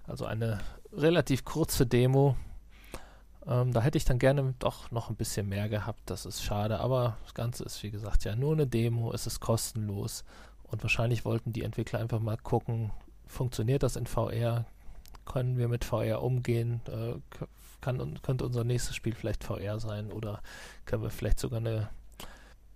Also 0.07 0.27
eine 0.27 0.59
relativ 0.93 1.45
kurze 1.45 1.87
Demo. 1.87 2.37
Ähm, 3.47 3.73
da 3.73 3.81
hätte 3.81 3.99
ich 3.99 4.05
dann 4.05 4.19
gerne 4.19 4.55
doch 4.59 4.91
noch 4.91 5.09
ein 5.09 5.17
bisschen 5.17 5.49
mehr 5.49 5.69
gehabt. 5.69 6.01
Das 6.07 6.27
ist 6.27 6.43
schade, 6.43 6.81
aber 6.81 7.17
das 7.25 7.35
Ganze 7.35 7.65
ist 7.65 7.83
wie 7.83 7.91
gesagt 7.91 8.25
ja 8.25 8.37
nur 8.37 8.53
eine 8.53 8.67
Demo. 8.67 9.13
Es 9.13 9.27
ist 9.27 9.41
kostenlos 9.41 10.25
und 10.65 10.83
wahrscheinlich 10.83 11.25
wollten 11.25 11.53
die 11.53 11.63
Entwickler 11.63 12.01
einfach 12.01 12.21
mal 12.21 12.37
gucken, 12.37 12.93
funktioniert 13.27 13.83
das 13.83 13.97
in 13.97 14.07
VR? 14.07 14.67
Können 15.25 15.57
wir 15.57 15.69
mit 15.69 15.85
VR 15.85 16.23
umgehen? 16.23 16.81
Äh, 16.89 17.15
kann, 17.81 18.19
könnte 18.23 18.45
unser 18.45 18.65
nächstes 18.65 18.97
Spiel 18.97 19.15
vielleicht 19.15 19.45
VR 19.45 19.81
sein 19.81 20.13
oder 20.13 20.41
können 20.85 21.03
wir 21.03 21.11
vielleicht 21.11 21.41
sogar 21.41 21.59
eine 21.59 21.91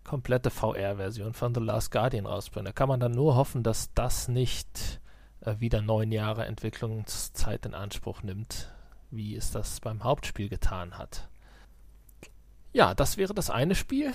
komplette 0.05 0.51
VR-Version 0.51 1.33
von 1.33 1.55
The 1.55 1.61
Last 1.61 1.91
Guardian 1.91 2.27
rausbringen? 2.27 2.67
Da 2.67 2.73
kann 2.73 2.89
man 2.89 3.01
dann 3.01 3.13
nur 3.13 3.37
hoffen, 3.37 3.63
dass 3.63 3.93
das 3.95 4.29
nicht 4.29 5.01
äh, 5.47 5.61
wieder 5.61 5.81
neun 5.81 6.13
Jahre 6.13 6.45
Entwicklungszeit 6.45 7.65
in 7.65 7.75
Anspruch 7.75 8.23
nimmt, 8.23 8.73
wie 9.11 9.37
es 9.37 9.51
das 9.53 9.81
beim 9.81 10.05
Hauptspiel 10.05 10.49
getan 10.49 10.99
hat. 10.99 11.29
Ja, 12.73 12.95
das 12.95 13.17
wäre 13.17 13.33
das 13.33 13.49
eine 13.49 13.75
Spiel. 13.75 14.13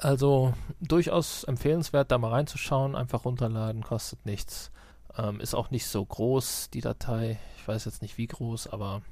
Also 0.00 0.54
durchaus 0.80 1.44
empfehlenswert, 1.44 2.10
da 2.10 2.18
mal 2.18 2.30
reinzuschauen. 2.30 2.94
Einfach 2.94 3.24
runterladen, 3.24 3.82
kostet 3.82 4.24
nichts. 4.24 4.70
Ähm, 5.16 5.40
ist 5.40 5.54
auch 5.54 5.70
nicht 5.70 5.86
so 5.86 6.04
groß, 6.04 6.70
die 6.70 6.80
Datei. 6.80 7.38
Ich 7.58 7.66
weiß 7.66 7.84
jetzt 7.84 8.00
nicht 8.02 8.16
wie 8.16 8.26
groß, 8.26 8.68
aber 8.68 9.02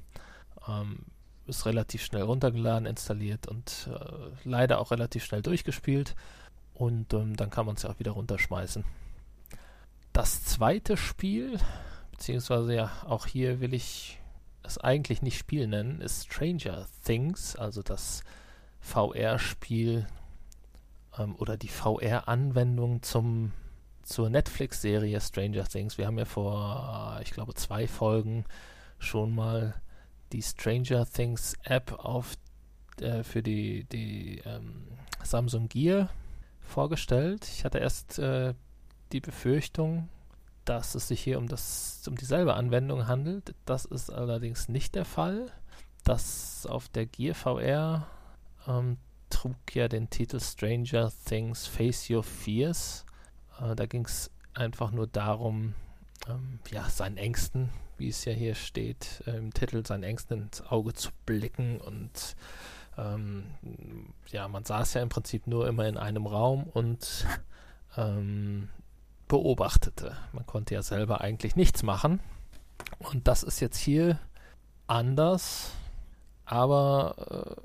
ähm, 0.67 1.05
ist 1.45 1.65
relativ 1.65 2.03
schnell 2.03 2.23
runtergeladen, 2.23 2.85
installiert 2.85 3.47
und 3.47 3.89
äh, 3.91 4.47
leider 4.47 4.79
auch 4.79 4.91
relativ 4.91 5.23
schnell 5.23 5.41
durchgespielt. 5.41 6.15
Und 6.73 7.13
ähm, 7.13 7.35
dann 7.35 7.49
kann 7.49 7.65
man 7.65 7.75
es 7.75 7.83
ja 7.83 7.89
auch 7.89 7.99
wieder 7.99 8.11
runterschmeißen. 8.11 8.83
Das 10.17 10.43
zweite 10.43 10.97
Spiel, 10.97 11.59
beziehungsweise 12.09 12.73
ja, 12.73 12.91
auch 13.05 13.27
hier 13.27 13.59
will 13.59 13.75
ich 13.75 14.19
es 14.63 14.79
eigentlich 14.79 15.21
nicht 15.21 15.37
Spiel 15.37 15.67
nennen, 15.67 16.01
ist 16.01 16.33
Stranger 16.33 16.87
Things, 17.05 17.55
also 17.55 17.83
das 17.83 18.23
VR-Spiel 18.79 20.07
ähm, 21.19 21.35
oder 21.35 21.55
die 21.55 21.67
VR-Anwendung 21.67 23.03
zum 23.03 23.51
zur 24.01 24.31
Netflix-Serie 24.31 25.21
Stranger 25.21 25.65
Things. 25.65 25.99
Wir 25.99 26.07
haben 26.07 26.17
ja 26.17 26.25
vor, 26.25 27.19
ich 27.21 27.29
glaube, 27.29 27.53
zwei 27.53 27.87
Folgen 27.87 28.45
schon 28.97 29.35
mal 29.35 29.75
die 30.31 30.41
Stranger 30.41 31.05
Things 31.05 31.53
App 31.63 31.93
auf 31.93 32.33
äh, 33.01 33.21
für 33.21 33.43
die, 33.43 33.83
die 33.83 34.41
ähm, 34.45 34.87
Samsung 35.21 35.69
Gear 35.69 36.09
vorgestellt. 36.59 37.47
Ich 37.53 37.63
hatte 37.63 37.77
erst 37.77 38.17
äh, 38.17 38.55
die 39.11 39.21
Befürchtung, 39.21 40.09
dass 40.65 40.95
es 40.95 41.07
sich 41.07 41.21
hier 41.21 41.37
um, 41.37 41.47
das, 41.47 42.03
um 42.07 42.15
dieselbe 42.15 42.53
Anwendung 42.55 43.07
handelt. 43.07 43.55
Das 43.65 43.85
ist 43.85 44.09
allerdings 44.09 44.67
nicht 44.69 44.95
der 44.95 45.05
Fall. 45.05 45.51
Das 46.03 46.65
auf 46.65 46.89
der 46.89 47.05
Gear 47.05 47.35
VR 47.35 48.07
ähm, 48.67 48.97
trug 49.29 49.55
ja 49.73 49.87
den 49.87 50.09
Titel 50.09 50.39
Stranger 50.39 51.11
Things 51.25 51.67
Face 51.67 52.09
Your 52.09 52.23
Fears. 52.23 53.05
Äh, 53.61 53.75
da 53.75 53.85
ging 53.85 54.05
es 54.05 54.31
einfach 54.53 54.91
nur 54.91 55.07
darum, 55.07 55.73
ähm, 56.29 56.59
ja, 56.71 56.89
seinen 56.89 57.17
Ängsten, 57.17 57.69
wie 57.97 58.09
es 58.09 58.25
ja 58.25 58.33
hier 58.33 58.55
steht, 58.55 59.23
äh, 59.25 59.37
im 59.37 59.53
Titel, 59.53 59.85
seinen 59.85 60.03
Ängsten 60.03 60.43
ins 60.43 60.61
Auge 60.61 60.93
zu 60.93 61.11
blicken 61.25 61.79
und 61.79 62.35
ähm, 62.97 63.45
ja, 64.29 64.47
man 64.47 64.65
saß 64.65 64.95
ja 64.95 65.01
im 65.01 65.09
Prinzip 65.09 65.45
nur 65.45 65.67
immer 65.67 65.87
in 65.87 65.97
einem 65.97 66.25
Raum 66.25 66.63
und 66.63 67.27
ähm, 67.95 68.69
beobachtete. 69.27 70.15
Man 70.33 70.45
konnte 70.45 70.73
ja 70.73 70.81
selber 70.81 71.21
eigentlich 71.21 71.55
nichts 71.55 71.83
machen. 71.83 72.19
Und 72.99 73.27
das 73.27 73.43
ist 73.43 73.59
jetzt 73.59 73.77
hier 73.77 74.19
anders. 74.87 75.71
Aber 76.45 77.59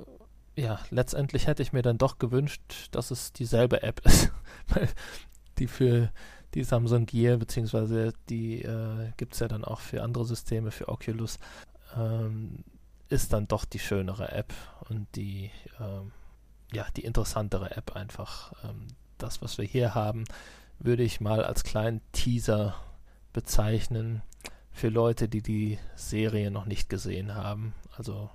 äh, 0.56 0.62
ja, 0.62 0.80
letztendlich 0.90 1.46
hätte 1.46 1.62
ich 1.62 1.72
mir 1.72 1.82
dann 1.82 1.98
doch 1.98 2.18
gewünscht, 2.18 2.88
dass 2.90 3.10
es 3.10 3.32
dieselbe 3.32 3.82
App 3.82 4.00
ist. 4.04 4.32
die 5.58 5.66
für 5.66 6.10
die 6.54 6.64
Samsung 6.64 7.06
Gear, 7.06 7.38
beziehungsweise 7.38 8.12
die 8.28 8.62
äh, 8.62 9.12
gibt 9.16 9.34
es 9.34 9.40
ja 9.40 9.48
dann 9.48 9.64
auch 9.64 9.80
für 9.80 10.02
andere 10.02 10.24
Systeme, 10.24 10.70
für 10.70 10.88
Oculus, 10.88 11.38
ähm, 11.96 12.64
ist 13.08 13.32
dann 13.32 13.48
doch 13.48 13.64
die 13.64 13.78
schönere 13.78 14.32
App 14.32 14.52
und 14.88 15.06
die, 15.16 15.50
ähm, 15.80 16.12
ja, 16.72 16.86
die 16.96 17.04
interessantere 17.04 17.76
App 17.76 17.94
einfach. 17.96 18.52
Ähm, 18.64 18.88
das, 19.18 19.40
was 19.40 19.56
wir 19.58 19.64
hier 19.64 19.94
haben, 19.94 20.24
würde 20.84 21.02
ich 21.02 21.20
mal 21.20 21.44
als 21.44 21.64
kleinen 21.64 22.00
Teaser 22.12 22.74
bezeichnen 23.32 24.22
für 24.72 24.88
Leute, 24.88 25.28
die 25.28 25.42
die 25.42 25.78
Serie 25.94 26.50
noch 26.50 26.66
nicht 26.66 26.88
gesehen 26.88 27.34
haben. 27.34 27.74
Also 27.96 28.30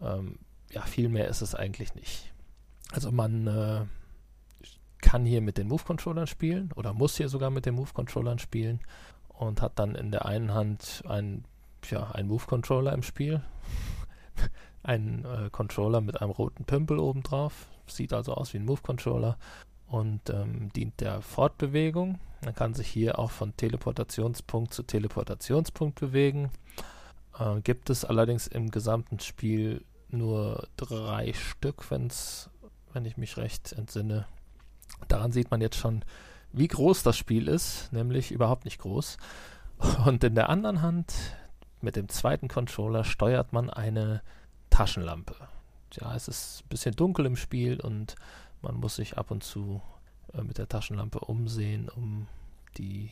ähm, 0.00 0.38
ja, 0.70 0.82
viel 0.82 1.08
mehr 1.08 1.28
ist 1.28 1.40
es 1.40 1.54
eigentlich 1.54 1.94
nicht. 1.94 2.32
Also 2.92 3.10
man 3.10 3.46
äh, 3.46 3.84
kann 5.00 5.24
hier 5.24 5.40
mit 5.40 5.58
den 5.58 5.68
Move-Controllern 5.68 6.26
spielen 6.26 6.72
oder 6.76 6.92
muss 6.92 7.16
hier 7.16 7.28
sogar 7.28 7.50
mit 7.50 7.66
den 7.66 7.74
Move-Controllern 7.74 8.38
spielen 8.38 8.80
und 9.28 9.62
hat 9.62 9.78
dann 9.78 9.94
in 9.94 10.10
der 10.10 10.26
einen 10.26 10.52
Hand 10.54 11.02
einen, 11.06 11.44
ja, 11.90 12.10
einen 12.10 12.28
Move-Controller 12.28 12.92
im 12.92 13.02
Spiel. 13.02 13.42
einen 14.82 15.24
äh, 15.24 15.50
Controller 15.50 16.00
mit 16.00 16.20
einem 16.20 16.30
roten 16.30 16.64
Pümpel 16.64 16.98
obendrauf. 16.98 17.66
Sieht 17.86 18.12
also 18.12 18.34
aus 18.34 18.52
wie 18.52 18.58
ein 18.58 18.64
Move-Controller 18.64 19.36
und 19.88 20.30
ähm, 20.30 20.70
dient 20.74 21.00
der 21.00 21.22
Fortbewegung. 21.22 22.18
Man 22.44 22.54
kann 22.54 22.74
sich 22.74 22.88
hier 22.88 23.18
auch 23.18 23.30
von 23.30 23.56
Teleportationspunkt 23.56 24.72
zu 24.72 24.82
Teleportationspunkt 24.82 25.98
bewegen. 25.98 26.50
Äh, 27.38 27.60
gibt 27.62 27.90
es 27.90 28.04
allerdings 28.04 28.46
im 28.46 28.70
gesamten 28.70 29.18
Spiel 29.20 29.84
nur 30.10 30.68
drei 30.76 31.32
Stück, 31.32 31.90
wenn's, 31.90 32.50
wenn 32.92 33.04
ich 33.04 33.16
mich 33.16 33.36
recht 33.36 33.72
entsinne. 33.72 34.26
Daran 35.08 35.32
sieht 35.32 35.50
man 35.50 35.60
jetzt 35.60 35.76
schon, 35.76 36.04
wie 36.52 36.68
groß 36.68 37.02
das 37.02 37.16
Spiel 37.16 37.48
ist, 37.48 37.92
nämlich 37.92 38.30
überhaupt 38.30 38.64
nicht 38.64 38.78
groß. 38.78 39.18
Und 40.06 40.24
in 40.24 40.34
der 40.34 40.48
anderen 40.48 40.82
Hand, 40.82 41.14
mit 41.80 41.96
dem 41.96 42.08
zweiten 42.08 42.48
Controller, 42.48 43.04
steuert 43.04 43.52
man 43.52 43.70
eine 43.70 44.22
Taschenlampe. 44.70 45.36
Ja, 45.92 46.14
es 46.14 46.28
ist 46.28 46.62
ein 46.64 46.68
bisschen 46.68 46.94
dunkel 46.94 47.26
im 47.26 47.36
Spiel 47.36 47.80
und 47.80 48.16
man 48.62 48.76
muss 48.76 48.96
sich 48.96 49.18
ab 49.18 49.30
und 49.30 49.42
zu 49.42 49.82
äh, 50.34 50.42
mit 50.42 50.58
der 50.58 50.68
Taschenlampe 50.68 51.20
umsehen, 51.20 51.88
um 51.88 52.26
die, 52.76 53.10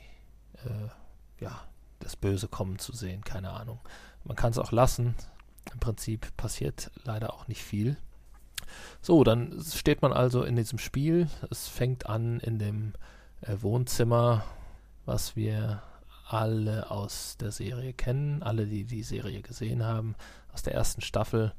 äh, 0.65 1.43
ja, 1.43 1.63
das 2.01 2.17
Böse 2.17 2.49
kommen 2.49 2.79
zu 2.79 2.93
sehen. 2.93 3.25
Keine 3.25 3.51
Ahnung. 3.51 3.81
Man 4.25 4.37
kann 4.37 4.51
es 4.51 4.59
auch 4.59 4.73
lassen. 4.73 5.15
Im 5.73 5.81
Prinzip 5.81 6.37
passiert 6.37 6.91
leider 7.05 7.33
auch 7.33 7.49
nicht 7.49 7.63
viel. 7.63 7.97
So, 9.01 9.25
dann 9.25 9.63
steht 9.63 10.03
man 10.03 10.13
also 10.13 10.43
in 10.43 10.57
diesem 10.57 10.79
Spiel. 10.79 11.29
Es 11.51 11.69
fängt 11.69 12.07
an 12.07 12.41
in 12.41 12.59
dem 12.59 12.93
äh, 13.43 13.57
Wohnzimmer, 13.61 14.45
was 15.05 15.37
wir 15.37 15.83
alle 16.29 16.91
aus 16.91 17.37
der 17.39 17.53
Serie 17.53 17.93
kennen, 17.93 18.43
alle, 18.43 18.67
die 18.67 18.85
die 18.85 19.05
Serie 19.05 19.43
gesehen 19.43 19.85
haben, 19.85 20.17
aus 20.53 20.63
der 20.63 20.75
ersten 20.75 21.01
Staffel 21.01 21.53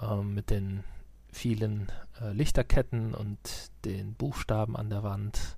äh, 0.00 0.16
mit 0.16 0.50
den 0.50 0.84
vielen 1.32 1.90
äh, 2.20 2.32
Lichterketten 2.32 3.14
und 3.14 3.70
den 3.84 4.14
Buchstaben 4.14 4.76
an 4.76 4.90
der 4.90 5.02
Wand. 5.02 5.56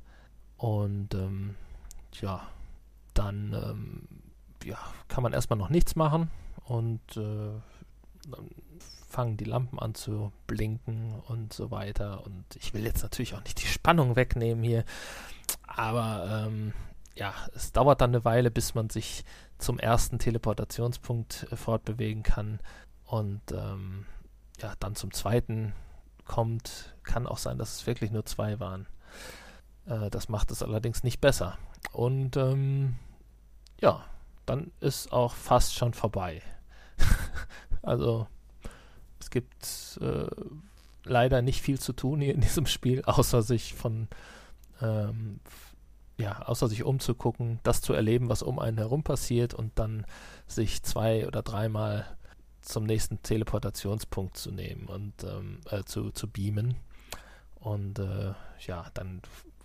Und 0.56 1.14
ähm, 1.14 1.56
ja, 2.20 2.48
dann 3.12 3.52
ähm, 3.52 4.08
ja, 4.64 4.78
kann 5.08 5.22
man 5.22 5.32
erstmal 5.32 5.58
noch 5.58 5.68
nichts 5.68 5.96
machen 5.96 6.30
und 6.64 7.00
äh, 7.16 7.50
dann 8.30 8.50
fangen 9.08 9.36
die 9.36 9.44
Lampen 9.44 9.78
an 9.78 9.94
zu 9.94 10.32
blinken 10.46 11.20
und 11.28 11.52
so 11.52 11.70
weiter. 11.70 12.24
Und 12.24 12.44
ich 12.56 12.72
will 12.72 12.84
jetzt 12.84 13.02
natürlich 13.02 13.34
auch 13.34 13.44
nicht 13.44 13.62
die 13.62 13.66
Spannung 13.66 14.16
wegnehmen 14.16 14.64
hier, 14.64 14.84
aber 15.66 16.46
ähm, 16.46 16.72
ja, 17.14 17.32
es 17.54 17.72
dauert 17.72 18.00
dann 18.00 18.10
eine 18.10 18.24
Weile, 18.24 18.50
bis 18.50 18.74
man 18.74 18.90
sich 18.90 19.24
zum 19.58 19.78
ersten 19.78 20.18
Teleportationspunkt 20.18 21.46
äh, 21.50 21.56
fortbewegen 21.56 22.22
kann. 22.22 22.58
Und 23.04 23.42
ähm, 23.52 24.06
ja, 24.60 24.74
dann 24.80 24.94
zum 24.94 25.12
zweiten 25.12 25.72
kommt, 26.24 26.94
kann 27.02 27.26
auch 27.26 27.38
sein, 27.38 27.58
dass 27.58 27.76
es 27.76 27.86
wirklich 27.86 28.10
nur 28.10 28.24
zwei 28.24 28.60
waren. 28.60 28.86
Äh, 29.86 30.10
das 30.10 30.28
macht 30.28 30.50
es 30.50 30.62
allerdings 30.62 31.02
nicht 31.02 31.20
besser. 31.20 31.58
Und 31.92 32.36
ähm, 32.36 32.96
ja, 33.80 34.04
dann 34.46 34.72
ist 34.80 35.12
auch 35.12 35.34
fast 35.34 35.74
schon 35.74 35.94
vorbei. 35.94 36.42
also 37.82 38.26
es 39.20 39.30
gibt 39.30 39.98
äh, 40.00 40.26
leider 41.04 41.42
nicht 41.42 41.62
viel 41.62 41.78
zu 41.78 41.92
tun 41.92 42.20
hier 42.20 42.34
in 42.34 42.40
diesem 42.40 42.66
Spiel, 42.66 43.02
außer 43.06 43.42
sich 43.42 43.74
von 43.74 44.08
ähm, 44.80 45.40
ja, 46.16 46.42
außer 46.42 46.68
sich 46.68 46.84
umzugucken, 46.84 47.58
das 47.64 47.80
zu 47.80 47.92
erleben, 47.92 48.28
was 48.28 48.42
um 48.42 48.60
einen 48.60 48.78
herum 48.78 49.02
passiert 49.02 49.52
und 49.52 49.72
dann 49.78 50.06
sich 50.46 50.82
zwei 50.84 51.26
oder 51.26 51.42
dreimal 51.42 52.06
zum 52.64 52.84
nächsten 52.84 53.22
Teleportationspunkt 53.22 54.36
zu 54.36 54.50
nehmen 54.50 54.86
und 54.86 55.12
ähm, 55.24 55.60
äh, 55.70 55.84
zu, 55.84 56.10
zu 56.10 56.28
beamen. 56.28 56.76
Und 57.56 57.98
äh, 57.98 58.32
ja, 58.66 58.86
dann 58.94 59.22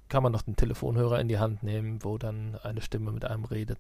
kann 0.09 0.23
man 0.23 0.31
noch 0.31 0.41
den 0.41 0.55
Telefonhörer 0.55 1.19
in 1.19 1.27
die 1.27 1.39
Hand 1.39 1.63
nehmen, 1.63 2.03
wo 2.03 2.17
dann 2.17 2.57
eine 2.63 2.81
Stimme 2.81 3.11
mit 3.11 3.25
einem 3.25 3.45
redet. 3.45 3.79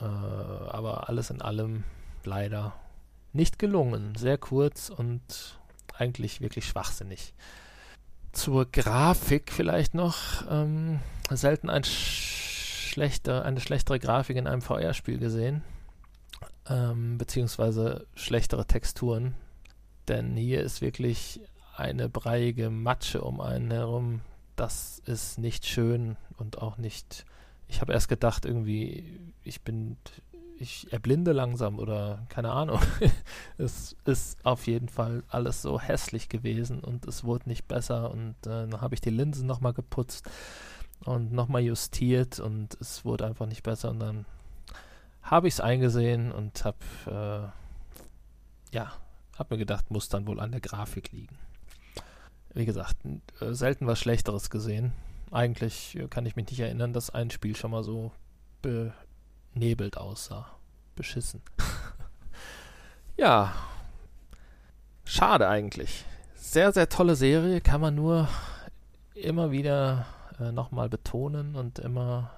Äh, 0.00 0.04
aber 0.04 1.08
alles 1.08 1.30
in 1.30 1.42
allem 1.42 1.84
leider 2.24 2.74
nicht 3.32 3.58
gelungen. 3.58 4.14
Sehr 4.16 4.38
kurz 4.38 4.88
und 4.88 5.58
eigentlich 5.94 6.40
wirklich 6.40 6.66
schwachsinnig. 6.66 7.34
Zur 8.32 8.66
Grafik 8.70 9.52
vielleicht 9.52 9.94
noch. 9.94 10.44
Ähm, 10.50 11.00
selten 11.30 11.70
ein 11.70 11.84
schlechter, 11.84 13.44
eine 13.44 13.60
schlechtere 13.60 13.98
Grafik 13.98 14.36
in 14.36 14.46
einem 14.46 14.62
VR-Spiel 14.62 15.18
gesehen 15.18 15.62
ähm, 16.68 17.18
beziehungsweise 17.18 18.06
schlechtere 18.14 18.66
Texturen. 18.66 19.34
Denn 20.08 20.36
hier 20.36 20.62
ist 20.62 20.80
wirklich 20.80 21.40
eine 21.76 22.08
breiige 22.08 22.70
Matsche 22.70 23.22
um 23.22 23.40
einen 23.40 23.70
herum. 23.70 24.20
Das 24.56 25.00
ist 25.04 25.38
nicht 25.38 25.66
schön 25.66 26.16
und 26.38 26.58
auch 26.58 26.78
nicht. 26.78 27.26
Ich 27.68 27.80
habe 27.80 27.92
erst 27.92 28.08
gedacht, 28.08 28.44
irgendwie, 28.44 29.20
ich 29.42 29.62
bin, 29.62 29.96
ich 30.58 30.90
erblinde 30.92 31.32
langsam 31.32 31.78
oder 31.78 32.24
keine 32.28 32.52
Ahnung. 32.52 32.80
es 33.58 33.96
ist 34.04 34.44
auf 34.44 34.66
jeden 34.66 34.88
Fall 34.88 35.24
alles 35.28 35.60
so 35.62 35.80
hässlich 35.80 36.28
gewesen 36.28 36.80
und 36.80 37.06
es 37.06 37.24
wurde 37.24 37.48
nicht 37.48 37.68
besser. 37.68 38.10
Und 38.10 38.34
äh, 38.46 38.66
dann 38.68 38.80
habe 38.80 38.94
ich 38.94 39.00
die 39.00 39.10
Linsen 39.10 39.46
nochmal 39.46 39.74
geputzt 39.74 40.28
und 41.04 41.32
nochmal 41.32 41.62
justiert 41.62 42.40
und 42.40 42.76
es 42.80 43.04
wurde 43.04 43.26
einfach 43.26 43.46
nicht 43.46 43.62
besser. 43.62 43.90
Und 43.90 44.00
dann 44.00 44.24
habe 45.26 45.48
ich 45.48 45.54
es 45.54 45.60
eingesehen 45.60 46.32
und 46.32 46.64
habe 46.64 47.52
äh, 48.72 48.74
ja, 48.74 48.92
habe 49.38 49.54
mir 49.54 49.58
gedacht, 49.58 49.90
muss 49.90 50.08
dann 50.08 50.26
wohl 50.26 50.40
an 50.40 50.52
der 50.52 50.60
Grafik 50.60 51.12
liegen. 51.12 51.36
Wie 52.54 52.64
gesagt, 52.64 52.96
äh, 53.40 53.52
selten 53.52 53.86
was 53.86 53.98
Schlechteres 53.98 54.50
gesehen. 54.50 54.92
Eigentlich 55.30 55.96
äh, 55.96 56.08
kann 56.08 56.26
ich 56.26 56.36
mich 56.36 56.46
nicht 56.46 56.60
erinnern, 56.60 56.92
dass 56.92 57.10
ein 57.10 57.30
Spiel 57.30 57.56
schon 57.56 57.72
mal 57.72 57.84
so 57.84 58.12
benebelt 58.62 59.98
aussah. 59.98 60.46
Beschissen. 60.94 61.42
ja, 63.16 63.52
schade 65.04 65.48
eigentlich. 65.48 66.04
Sehr, 66.34 66.72
sehr 66.72 66.88
tolle 66.88 67.16
Serie, 67.16 67.60
kann 67.60 67.80
man 67.80 67.94
nur 67.94 68.28
immer 69.14 69.50
wieder 69.50 70.06
äh, 70.38 70.52
nochmal 70.52 70.88
betonen 70.88 71.54
und 71.56 71.78
immer 71.78 72.30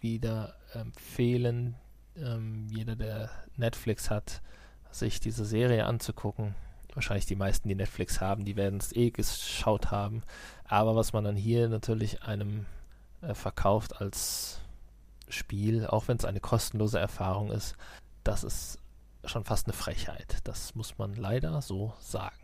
wieder 0.00 0.54
empfehlen, 0.72 1.74
ähm, 2.16 2.66
jeder, 2.70 2.96
der 2.96 3.30
Netflix 3.56 4.10
hat, 4.10 4.42
sich 4.90 5.20
diese 5.20 5.44
Serie 5.44 5.86
anzugucken. 5.86 6.54
Wahrscheinlich 6.94 7.26
die 7.26 7.36
meisten, 7.36 7.68
die 7.68 7.74
Netflix 7.74 8.20
haben, 8.20 8.44
die 8.44 8.56
werden 8.56 8.80
es 8.80 8.94
eh 8.94 9.10
geschaut 9.10 9.90
haben. 9.90 10.22
Aber 10.64 10.96
was 10.96 11.12
man 11.12 11.24
dann 11.24 11.36
hier 11.36 11.68
natürlich 11.68 12.22
einem 12.22 12.66
äh, 13.22 13.34
verkauft 13.34 14.00
als 14.00 14.60
Spiel, 15.28 15.86
auch 15.86 16.08
wenn 16.08 16.16
es 16.16 16.24
eine 16.24 16.40
kostenlose 16.40 16.98
Erfahrung 16.98 17.52
ist, 17.52 17.76
das 18.24 18.42
ist 18.42 18.78
schon 19.24 19.44
fast 19.44 19.66
eine 19.66 19.74
Frechheit. 19.74 20.38
Das 20.44 20.74
muss 20.74 20.98
man 20.98 21.14
leider 21.14 21.62
so 21.62 21.94
sagen. 22.00 22.36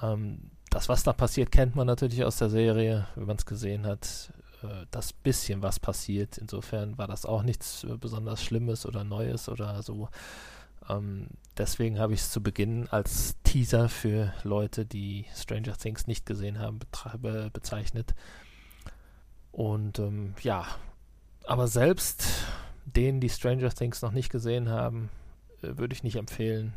Ähm, 0.00 0.50
das, 0.70 0.88
was 0.88 1.02
da 1.02 1.12
passiert, 1.12 1.50
kennt 1.50 1.76
man 1.76 1.86
natürlich 1.86 2.24
aus 2.24 2.36
der 2.36 2.50
Serie, 2.50 3.06
wenn 3.14 3.26
man 3.26 3.36
es 3.36 3.46
gesehen 3.46 3.86
hat. 3.86 4.32
Äh, 4.62 4.86
das 4.90 5.12
bisschen 5.12 5.62
was 5.62 5.80
passiert. 5.80 6.38
Insofern 6.38 6.98
war 6.98 7.06
das 7.06 7.26
auch 7.26 7.42
nichts 7.42 7.84
äh, 7.84 7.96
besonders 7.96 8.42
Schlimmes 8.42 8.86
oder 8.86 9.04
Neues 9.04 9.48
oder 9.48 9.82
so. 9.82 10.08
Ähm, 10.88 11.28
deswegen 11.56 11.98
habe 11.98 12.14
ich 12.14 12.20
es 12.20 12.30
zu 12.30 12.42
Beginn 12.42 12.88
als 12.88 13.36
Teaser 13.44 13.88
für 13.88 14.32
Leute, 14.42 14.86
die 14.86 15.26
Stranger 15.34 15.76
Things 15.76 16.06
nicht 16.06 16.26
gesehen 16.26 16.58
haben, 16.58 16.80
be 17.18 17.50
bezeichnet. 17.52 18.14
Und 19.52 19.98
ähm, 19.98 20.34
ja, 20.42 20.66
aber 21.46 21.66
selbst 21.68 22.26
denen, 22.84 23.20
die 23.20 23.28
Stranger 23.28 23.70
Things 23.70 24.02
noch 24.02 24.12
nicht 24.12 24.30
gesehen 24.30 24.68
haben, 24.68 25.10
äh, 25.62 25.76
würde 25.76 25.94
ich 25.94 26.02
nicht 26.02 26.16
empfehlen, 26.16 26.74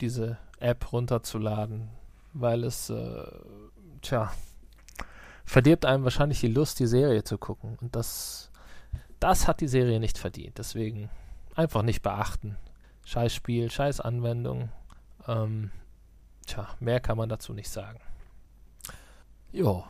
diese 0.00 0.38
App 0.58 0.92
runterzuladen, 0.92 1.88
weil 2.32 2.64
es, 2.64 2.90
äh, 2.90 3.26
tja, 4.02 4.32
verdirbt 5.44 5.84
einem 5.84 6.04
wahrscheinlich 6.04 6.40
die 6.40 6.48
Lust, 6.48 6.78
die 6.80 6.86
Serie 6.86 7.24
zu 7.24 7.38
gucken. 7.38 7.76
Und 7.80 7.94
das 7.94 8.50
Das 9.20 9.48
hat 9.48 9.60
die 9.60 9.68
Serie 9.68 10.00
nicht 10.00 10.18
verdient. 10.18 10.58
Deswegen 10.58 11.10
einfach 11.54 11.82
nicht 11.82 12.02
beachten. 12.02 12.56
Scheiß 13.04 13.32
Spiel, 13.34 13.70
scheiß 13.70 14.00
Anwendung. 14.00 14.70
Ähm, 15.26 15.70
tja, 16.46 16.68
mehr 16.80 17.00
kann 17.00 17.16
man 17.16 17.28
dazu 17.28 17.52
nicht 17.52 17.68
sagen. 17.68 18.00
Jo, 19.52 19.84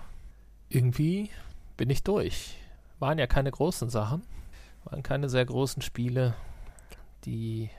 irgendwie 0.69 1.31
bin 1.77 1.91
ich 1.91 2.03
durch. 2.03 2.57
Waren 2.99 3.19
ja 3.19 3.27
keine 3.27 3.51
großen 3.51 3.89
Sachen. 3.91 4.23
Waren 4.85 5.03
keine 5.03 5.29
sehr 5.29 5.45
großen 5.47 5.83
Spiele, 5.83 6.35
die 7.25 7.71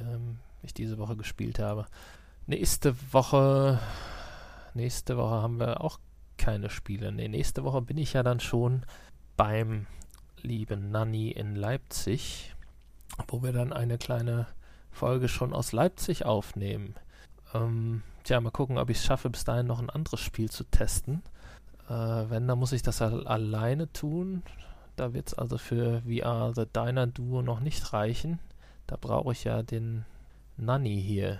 ähm, 0.00 0.38
ich 0.62 0.74
diese 0.74 0.98
Woche 0.98 1.16
gespielt 1.16 1.58
habe. 1.58 1.86
Nächste 2.46 2.96
Woche, 3.12 3.78
nächste 4.74 5.16
Woche 5.16 5.42
haben 5.42 5.60
wir 5.60 5.80
auch 5.82 5.98
keine 6.38 6.70
Spiele. 6.70 7.12
Nee, 7.12 7.28
nächste 7.28 7.64
Woche 7.64 7.82
bin 7.82 7.98
ich 7.98 8.14
ja 8.14 8.22
dann 8.22 8.40
schon 8.40 8.84
beim 9.36 9.86
lieben 10.40 10.90
Nanny 10.90 11.30
in 11.30 11.54
Leipzig, 11.54 12.54
wo 13.26 13.42
wir 13.42 13.52
dann 13.52 13.72
eine 13.72 13.98
kleine 13.98 14.46
Folge 14.90 15.28
schon 15.28 15.52
aus 15.52 15.72
Leipzig 15.72 16.24
aufnehmen. 16.24 16.94
Ähm, 17.54 18.02
tja, 18.24 18.40
mal 18.40 18.50
gucken, 18.50 18.78
ob 18.78 18.90
ich 18.90 18.98
es 18.98 19.04
schaffe, 19.04 19.30
bis 19.30 19.44
dahin 19.44 19.66
noch 19.66 19.80
ein 19.80 19.90
anderes 19.90 20.20
Spiel 20.20 20.50
zu 20.50 20.64
testen. 20.64 21.22
Äh, 21.88 21.92
wenn, 21.92 22.48
dann 22.48 22.58
muss 22.58 22.72
ich 22.72 22.82
das 22.82 23.00
alleine 23.02 23.92
tun. 23.92 24.42
Da 24.96 25.12
wird 25.14 25.28
es 25.28 25.34
also 25.34 25.58
für 25.58 26.02
VR 26.02 26.52
The 26.54 26.66
Diner 26.66 27.06
Duo 27.06 27.42
noch 27.42 27.60
nicht 27.60 27.92
reichen. 27.92 28.38
Da 28.86 28.96
brauche 29.00 29.32
ich 29.32 29.44
ja 29.44 29.62
den 29.62 30.04
Nanny 30.56 31.00
hier. 31.00 31.38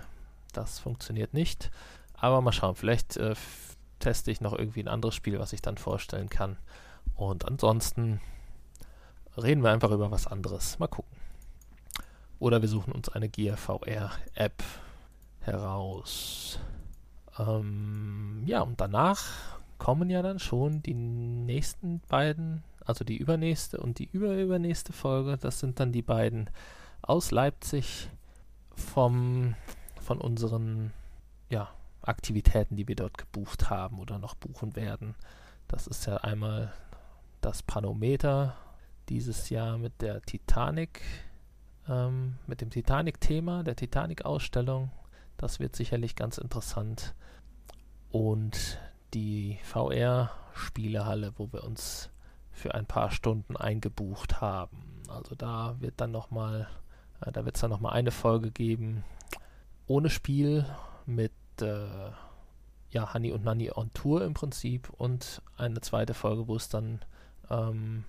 Das 0.53 0.79
funktioniert 0.79 1.33
nicht. 1.33 1.69
Aber 2.13 2.41
mal 2.41 2.51
schauen, 2.51 2.75
vielleicht 2.75 3.17
äh, 3.17 3.35
teste 3.99 4.31
ich 4.31 4.41
noch 4.41 4.53
irgendwie 4.53 4.81
ein 4.81 4.87
anderes 4.87 5.15
Spiel, 5.15 5.39
was 5.39 5.53
ich 5.53 5.61
dann 5.61 5.77
vorstellen 5.77 6.29
kann. 6.29 6.57
Und 7.15 7.45
ansonsten 7.45 8.21
reden 9.37 9.63
wir 9.63 9.71
einfach 9.71 9.91
über 9.91 10.11
was 10.11 10.27
anderes. 10.27 10.79
Mal 10.79 10.87
gucken. 10.87 11.17
Oder 12.39 12.61
wir 12.61 12.69
suchen 12.69 12.93
uns 12.93 13.09
eine 13.09 13.29
Gear 13.29 13.57
VR 13.57 14.11
App 14.33 14.63
heraus. 15.41 16.59
Ähm, 17.37 18.43
ja, 18.45 18.61
und 18.61 18.79
danach 18.79 19.25
kommen 19.77 20.09
ja 20.09 20.21
dann 20.21 20.39
schon 20.39 20.81
die 20.81 20.93
nächsten 20.93 22.01
beiden, 22.07 22.63
also 22.85 23.03
die 23.03 23.17
übernächste 23.17 23.79
und 23.79 23.99
die 23.99 24.09
überübernächste 24.11 24.93
Folge. 24.93 25.37
Das 25.37 25.59
sind 25.59 25.79
dann 25.79 25.91
die 25.91 26.01
beiden 26.01 26.49
aus 27.01 27.31
Leipzig 27.31 28.09
vom, 28.75 29.55
von 30.01 30.19
unseren 30.21 30.93
ja, 31.49 31.69
Aktivitäten, 32.09 32.75
die 32.75 32.87
wir 32.87 32.95
dort 32.95 33.17
gebucht 33.17 33.69
haben 33.69 33.99
oder 33.99 34.19
noch 34.19 34.35
buchen 34.35 34.75
werden. 34.75 35.15
Das 35.67 35.87
ist 35.87 36.05
ja 36.05 36.17
einmal 36.17 36.73
das 37.41 37.63
Panometer 37.63 38.55
dieses 39.07 39.49
Jahr 39.49 39.77
mit 39.77 40.01
der 40.01 40.21
Titanic, 40.21 41.01
ähm, 41.87 42.35
mit 42.47 42.61
dem 42.61 42.69
Titanic-Thema, 42.69 43.63
der 43.63 43.75
Titanic-Ausstellung. 43.75 44.91
Das 45.37 45.59
wird 45.59 45.75
sicherlich 45.75 46.15
ganz 46.15 46.37
interessant. 46.37 47.15
Und 48.11 48.79
die 49.13 49.59
VR-Spielehalle, 49.63 51.33
wo 51.37 51.51
wir 51.53 51.63
uns 51.63 52.09
für 52.51 52.75
ein 52.75 52.85
paar 52.85 53.11
Stunden 53.11 53.55
eingebucht 53.55 54.41
haben. 54.41 55.03
Also 55.07 55.35
da 55.35 55.75
wird 55.79 56.01
dann 56.01 56.11
nochmal, 56.11 56.67
äh, 57.21 57.31
da 57.31 57.45
wird 57.45 57.55
es 57.55 57.61
dann 57.61 57.69
nochmal 57.69 57.93
eine 57.93 58.11
Folge 58.11 58.51
geben 58.51 59.03
ohne 59.89 60.09
Spiel 60.09 60.65
mit 61.05 61.33
äh, 61.61 62.11
ja, 62.91 63.13
Honey 63.13 63.31
und 63.31 63.43
Nanny 63.43 63.71
on 63.71 63.91
Tour 63.93 64.23
im 64.23 64.33
Prinzip 64.33 64.89
und 64.97 65.41
eine 65.57 65.81
zweite 65.81 66.13
Folge, 66.13 66.47
wo 66.47 66.55
es 66.55 66.69
dann 66.69 66.99
ähm, 67.49 68.03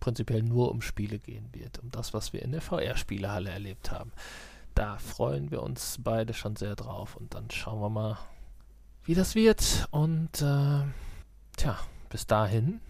prinzipiell 0.00 0.42
nur 0.42 0.70
um 0.70 0.82
Spiele 0.82 1.18
gehen 1.18 1.48
wird, 1.52 1.78
um 1.78 1.90
das, 1.90 2.12
was 2.12 2.32
wir 2.32 2.42
in 2.42 2.52
der 2.52 2.60
VR-Spielehalle 2.60 3.50
erlebt 3.50 3.92
haben. 3.92 4.12
Da 4.74 4.98
freuen 4.98 5.50
wir 5.50 5.62
uns 5.62 5.98
beide 6.02 6.34
schon 6.34 6.56
sehr 6.56 6.74
drauf 6.74 7.16
und 7.16 7.34
dann 7.34 7.50
schauen 7.50 7.80
wir 7.80 7.90
mal, 7.90 8.18
wie 9.04 9.14
das 9.14 9.34
wird. 9.34 9.86
Und 9.90 10.42
äh, 10.42 10.82
tja, 11.56 11.78
bis 12.08 12.26
dahin 12.26 12.80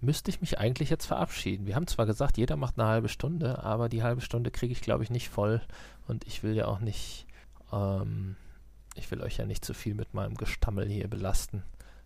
müsste 0.00 0.30
ich 0.30 0.40
mich 0.40 0.58
eigentlich 0.58 0.90
jetzt 0.90 1.06
verabschieden. 1.06 1.66
Wir 1.66 1.74
haben 1.74 1.86
zwar 1.86 2.06
gesagt, 2.06 2.36
jeder 2.36 2.56
macht 2.56 2.78
eine 2.78 2.88
halbe 2.88 3.08
Stunde, 3.08 3.62
aber 3.62 3.88
die 3.88 4.02
halbe 4.02 4.20
Stunde 4.20 4.50
kriege 4.50 4.72
ich, 4.72 4.82
glaube 4.82 5.04
ich, 5.04 5.10
nicht 5.10 5.28
voll. 5.28 5.62
Und 6.06 6.26
ich 6.26 6.42
will 6.42 6.54
ja 6.54 6.66
auch 6.66 6.80
nicht, 6.80 7.26
ähm, 7.72 8.36
ich 8.96 9.10
will 9.10 9.22
euch 9.22 9.36
ja 9.38 9.46
nicht 9.46 9.64
zu 9.64 9.74
viel 9.74 9.94
mit 9.94 10.14
meinem 10.14 10.34
Gestammel 10.34 10.88
hier 10.88 11.08
belasten. 11.08 11.62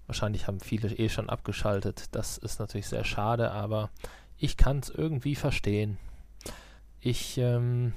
Wahrscheinlich 0.07 0.47
haben 0.47 0.61
viele 0.61 0.89
eh 0.91 1.09
schon 1.09 1.31
abgeschaltet. 1.31 2.07
Das 2.13 2.39
ist 2.39 2.59
natürlich 2.59 2.89
sehr 2.89 3.05
schade, 3.05 3.53
aber 3.53 3.91
ich 4.39 4.57
kann 4.57 4.79
es 4.79 4.89
irgendwie 4.89 5.37
verstehen. 5.37 5.99
Ich 7.01 7.39
ähm, 7.39 7.93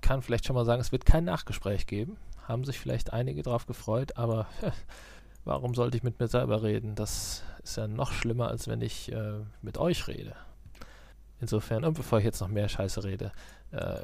kann 0.00 0.22
vielleicht 0.22 0.46
schon 0.46 0.56
mal 0.56 0.64
sagen, 0.64 0.80
es 0.80 0.92
wird 0.92 1.04
kein 1.04 1.24
Nachgespräch 1.24 1.86
geben 1.86 2.16
haben 2.48 2.64
sich 2.64 2.78
vielleicht 2.78 3.12
einige 3.12 3.42
darauf 3.42 3.66
gefreut, 3.66 4.16
aber 4.16 4.46
warum 5.44 5.74
sollte 5.74 5.98
ich 5.98 6.02
mit 6.02 6.18
mir 6.18 6.28
selber 6.28 6.62
reden? 6.62 6.94
Das 6.94 7.42
ist 7.62 7.76
ja 7.76 7.86
noch 7.86 8.12
schlimmer, 8.12 8.48
als 8.48 8.66
wenn 8.66 8.80
ich 8.80 9.12
äh, 9.12 9.40
mit 9.60 9.76
euch 9.76 10.08
rede. 10.08 10.34
Insofern, 11.40 11.84
und 11.84 11.94
bevor 11.94 12.18
ich 12.18 12.24
jetzt 12.24 12.40
noch 12.40 12.48
mehr 12.48 12.68
Scheiße 12.68 13.04
rede, 13.04 13.32
äh, 13.70 14.00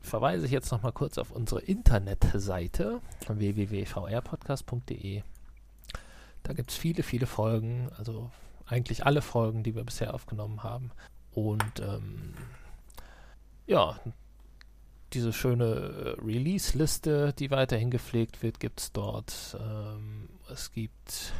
verweise 0.00 0.46
ich 0.46 0.52
jetzt 0.52 0.72
noch 0.72 0.82
mal 0.82 0.90
kurz 0.92 1.16
auf 1.18 1.30
unsere 1.30 1.60
Internetseite 1.60 3.00
www.vrpodcast.de. 3.28 5.22
Da 6.42 6.52
gibt 6.54 6.70
es 6.72 6.76
viele, 6.76 7.02
viele 7.04 7.26
Folgen, 7.26 7.88
also 7.96 8.30
eigentlich 8.66 9.06
alle 9.06 9.22
Folgen, 9.22 9.62
die 9.62 9.76
wir 9.76 9.84
bisher 9.84 10.12
aufgenommen 10.14 10.64
haben. 10.64 10.90
Und 11.32 11.80
ähm, 11.80 12.34
ja, 13.66 14.00
diese 15.12 15.32
schöne 15.32 15.64
äh, 15.64 16.20
Release-Liste, 16.20 17.32
die 17.38 17.50
weiterhin 17.50 17.90
gepflegt 17.90 18.42
wird, 18.42 18.60
gibt 18.60 18.80
es 18.80 18.92
dort. 18.92 19.56
Ähm, 19.60 20.28
es 20.50 20.72
gibt 20.72 21.32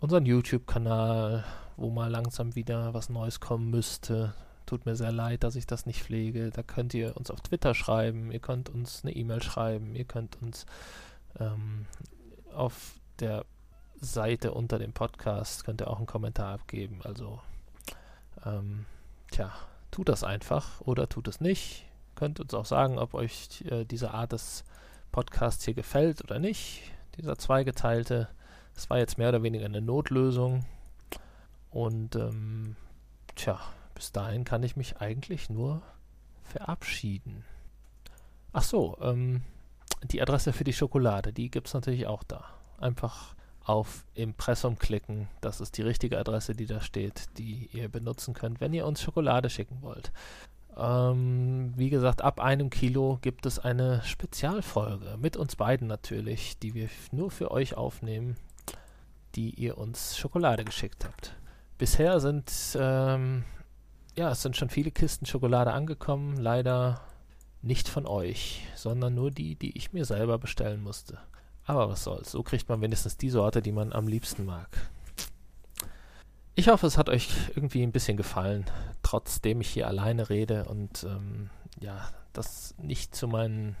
unseren 0.00 0.26
YouTube-Kanal, 0.26 1.44
wo 1.76 1.90
mal 1.90 2.10
langsam 2.10 2.54
wieder 2.54 2.94
was 2.94 3.08
Neues 3.08 3.40
kommen 3.40 3.70
müsste. 3.70 4.34
Tut 4.68 4.84
mir 4.84 4.96
sehr 4.96 5.12
leid, 5.12 5.44
dass 5.44 5.56
ich 5.56 5.66
das 5.66 5.86
nicht 5.86 6.02
pflege. 6.02 6.50
Da 6.50 6.62
könnt 6.62 6.92
ihr 6.92 7.16
uns 7.16 7.30
auf 7.30 7.40
Twitter 7.40 7.74
schreiben, 7.74 8.30
ihr 8.30 8.40
könnt 8.40 8.68
uns 8.68 9.02
eine 9.02 9.14
E-Mail 9.16 9.42
schreiben, 9.42 9.94
ihr 9.94 10.04
könnt 10.04 10.36
uns 10.42 10.66
ähm, 11.40 11.86
auf 12.54 13.00
der 13.18 13.46
Seite 14.00 14.52
unter 14.52 14.78
dem 14.78 14.92
Podcast 14.92 15.64
könnt 15.64 15.80
ihr 15.80 15.88
auch 15.88 15.96
einen 15.96 16.06
Kommentar 16.06 16.52
abgeben. 16.52 17.00
Also, 17.02 17.40
ähm, 18.44 18.84
tja, 19.30 19.52
tut 19.90 20.08
das 20.08 20.22
einfach 20.22 20.82
oder 20.82 21.08
tut 21.08 21.28
es 21.28 21.40
nicht 21.40 21.88
Könnt 22.18 22.40
uns 22.40 22.52
auch 22.52 22.64
sagen, 22.64 22.98
ob 22.98 23.14
euch 23.14 23.62
äh, 23.70 23.84
diese 23.84 24.10
Art 24.10 24.32
des 24.32 24.64
Podcasts 25.12 25.64
hier 25.64 25.74
gefällt 25.74 26.20
oder 26.24 26.40
nicht. 26.40 26.82
Dieser 27.16 27.38
zweigeteilte. 27.38 28.26
Es 28.74 28.90
war 28.90 28.98
jetzt 28.98 29.18
mehr 29.18 29.28
oder 29.28 29.44
weniger 29.44 29.66
eine 29.66 29.80
Notlösung. 29.80 30.64
Und 31.70 32.16
ähm, 32.16 32.74
tja, 33.36 33.60
bis 33.98 34.12
dahin 34.12 34.44
kann 34.44 34.62
ich 34.62 34.76
mich 34.76 34.98
eigentlich 34.98 35.50
nur 35.50 35.82
verabschieden. 36.44 37.44
Ach 38.52 38.62
so, 38.62 38.96
ähm, 39.00 39.42
die 40.04 40.22
Adresse 40.22 40.52
für 40.52 40.62
die 40.62 40.72
Schokolade, 40.72 41.32
die 41.32 41.50
gibt 41.50 41.66
es 41.66 41.74
natürlich 41.74 42.06
auch 42.06 42.22
da. 42.22 42.44
Einfach 42.78 43.34
auf 43.64 44.06
Impressum 44.14 44.78
klicken. 44.78 45.26
Das 45.40 45.60
ist 45.60 45.76
die 45.78 45.82
richtige 45.82 46.16
Adresse, 46.16 46.54
die 46.54 46.66
da 46.66 46.80
steht, 46.80 47.24
die 47.38 47.70
ihr 47.72 47.88
benutzen 47.88 48.34
könnt, 48.34 48.60
wenn 48.60 48.72
ihr 48.72 48.86
uns 48.86 49.02
Schokolade 49.02 49.50
schicken 49.50 49.78
wollt. 49.82 50.12
Ähm, 50.76 51.72
wie 51.74 51.90
gesagt, 51.90 52.22
ab 52.22 52.38
einem 52.38 52.70
Kilo 52.70 53.18
gibt 53.20 53.46
es 53.46 53.58
eine 53.58 54.00
Spezialfolge 54.04 55.16
mit 55.18 55.36
uns 55.36 55.56
beiden 55.56 55.88
natürlich, 55.88 56.56
die 56.60 56.74
wir 56.74 56.88
nur 57.10 57.32
für 57.32 57.50
euch 57.50 57.76
aufnehmen, 57.76 58.36
die 59.34 59.50
ihr 59.50 59.76
uns 59.76 60.16
Schokolade 60.16 60.64
geschickt 60.64 61.04
habt. 61.04 61.34
Bisher 61.78 62.20
sind 62.20 62.52
ähm, 62.78 63.44
ja, 64.18 64.32
es 64.32 64.42
sind 64.42 64.56
schon 64.56 64.68
viele 64.68 64.90
Kisten 64.90 65.26
Schokolade 65.26 65.72
angekommen, 65.72 66.36
leider 66.36 67.00
nicht 67.62 67.88
von 67.88 68.04
euch, 68.04 68.66
sondern 68.74 69.14
nur 69.14 69.30
die, 69.30 69.54
die 69.54 69.78
ich 69.78 69.92
mir 69.92 70.04
selber 70.04 70.38
bestellen 70.38 70.82
musste. 70.82 71.18
Aber 71.64 71.88
was 71.88 72.02
soll's, 72.02 72.32
so 72.32 72.42
kriegt 72.42 72.68
man 72.68 72.80
wenigstens 72.80 73.16
die 73.16 73.30
Sorte, 73.30 73.62
die 73.62 73.70
man 73.70 73.92
am 73.92 74.08
liebsten 74.08 74.44
mag. 74.44 74.68
Ich 76.56 76.66
hoffe, 76.66 76.88
es 76.88 76.98
hat 76.98 77.08
euch 77.08 77.28
irgendwie 77.54 77.84
ein 77.84 77.92
bisschen 77.92 78.16
gefallen, 78.16 78.64
trotzdem 79.04 79.60
ich 79.60 79.68
hier 79.68 79.86
alleine 79.86 80.28
rede 80.28 80.64
und 80.64 81.04
ähm, 81.04 81.50
ja, 81.78 82.08
das 82.32 82.74
nicht 82.78 83.14
zu 83.14 83.28
meinen 83.28 83.76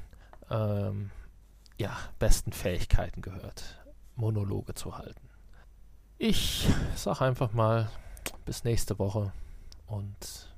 ähm, 0.50 1.10
ja, 1.78 1.96
besten 2.20 2.52
Fähigkeiten 2.52 3.22
gehört, 3.22 3.82
Monologe 4.14 4.74
zu 4.74 4.96
halten. 4.96 5.28
Ich 6.16 6.68
sage 6.94 7.22
einfach 7.24 7.52
mal 7.52 7.90
bis 8.44 8.62
nächste 8.62 9.00
Woche 9.00 9.32
und 9.88 10.48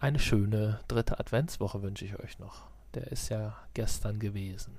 eine 0.00 0.18
schöne 0.18 0.80
dritte 0.88 1.18
Adventswoche 1.18 1.82
wünsche 1.82 2.04
ich 2.04 2.18
euch 2.18 2.38
noch. 2.38 2.66
Der 2.94 3.10
ist 3.10 3.28
ja 3.28 3.56
gestern 3.74 4.18
gewesen. 4.18 4.76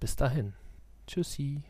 Bis 0.00 0.16
dahin. 0.16 0.54
Tschüssi. 1.06 1.62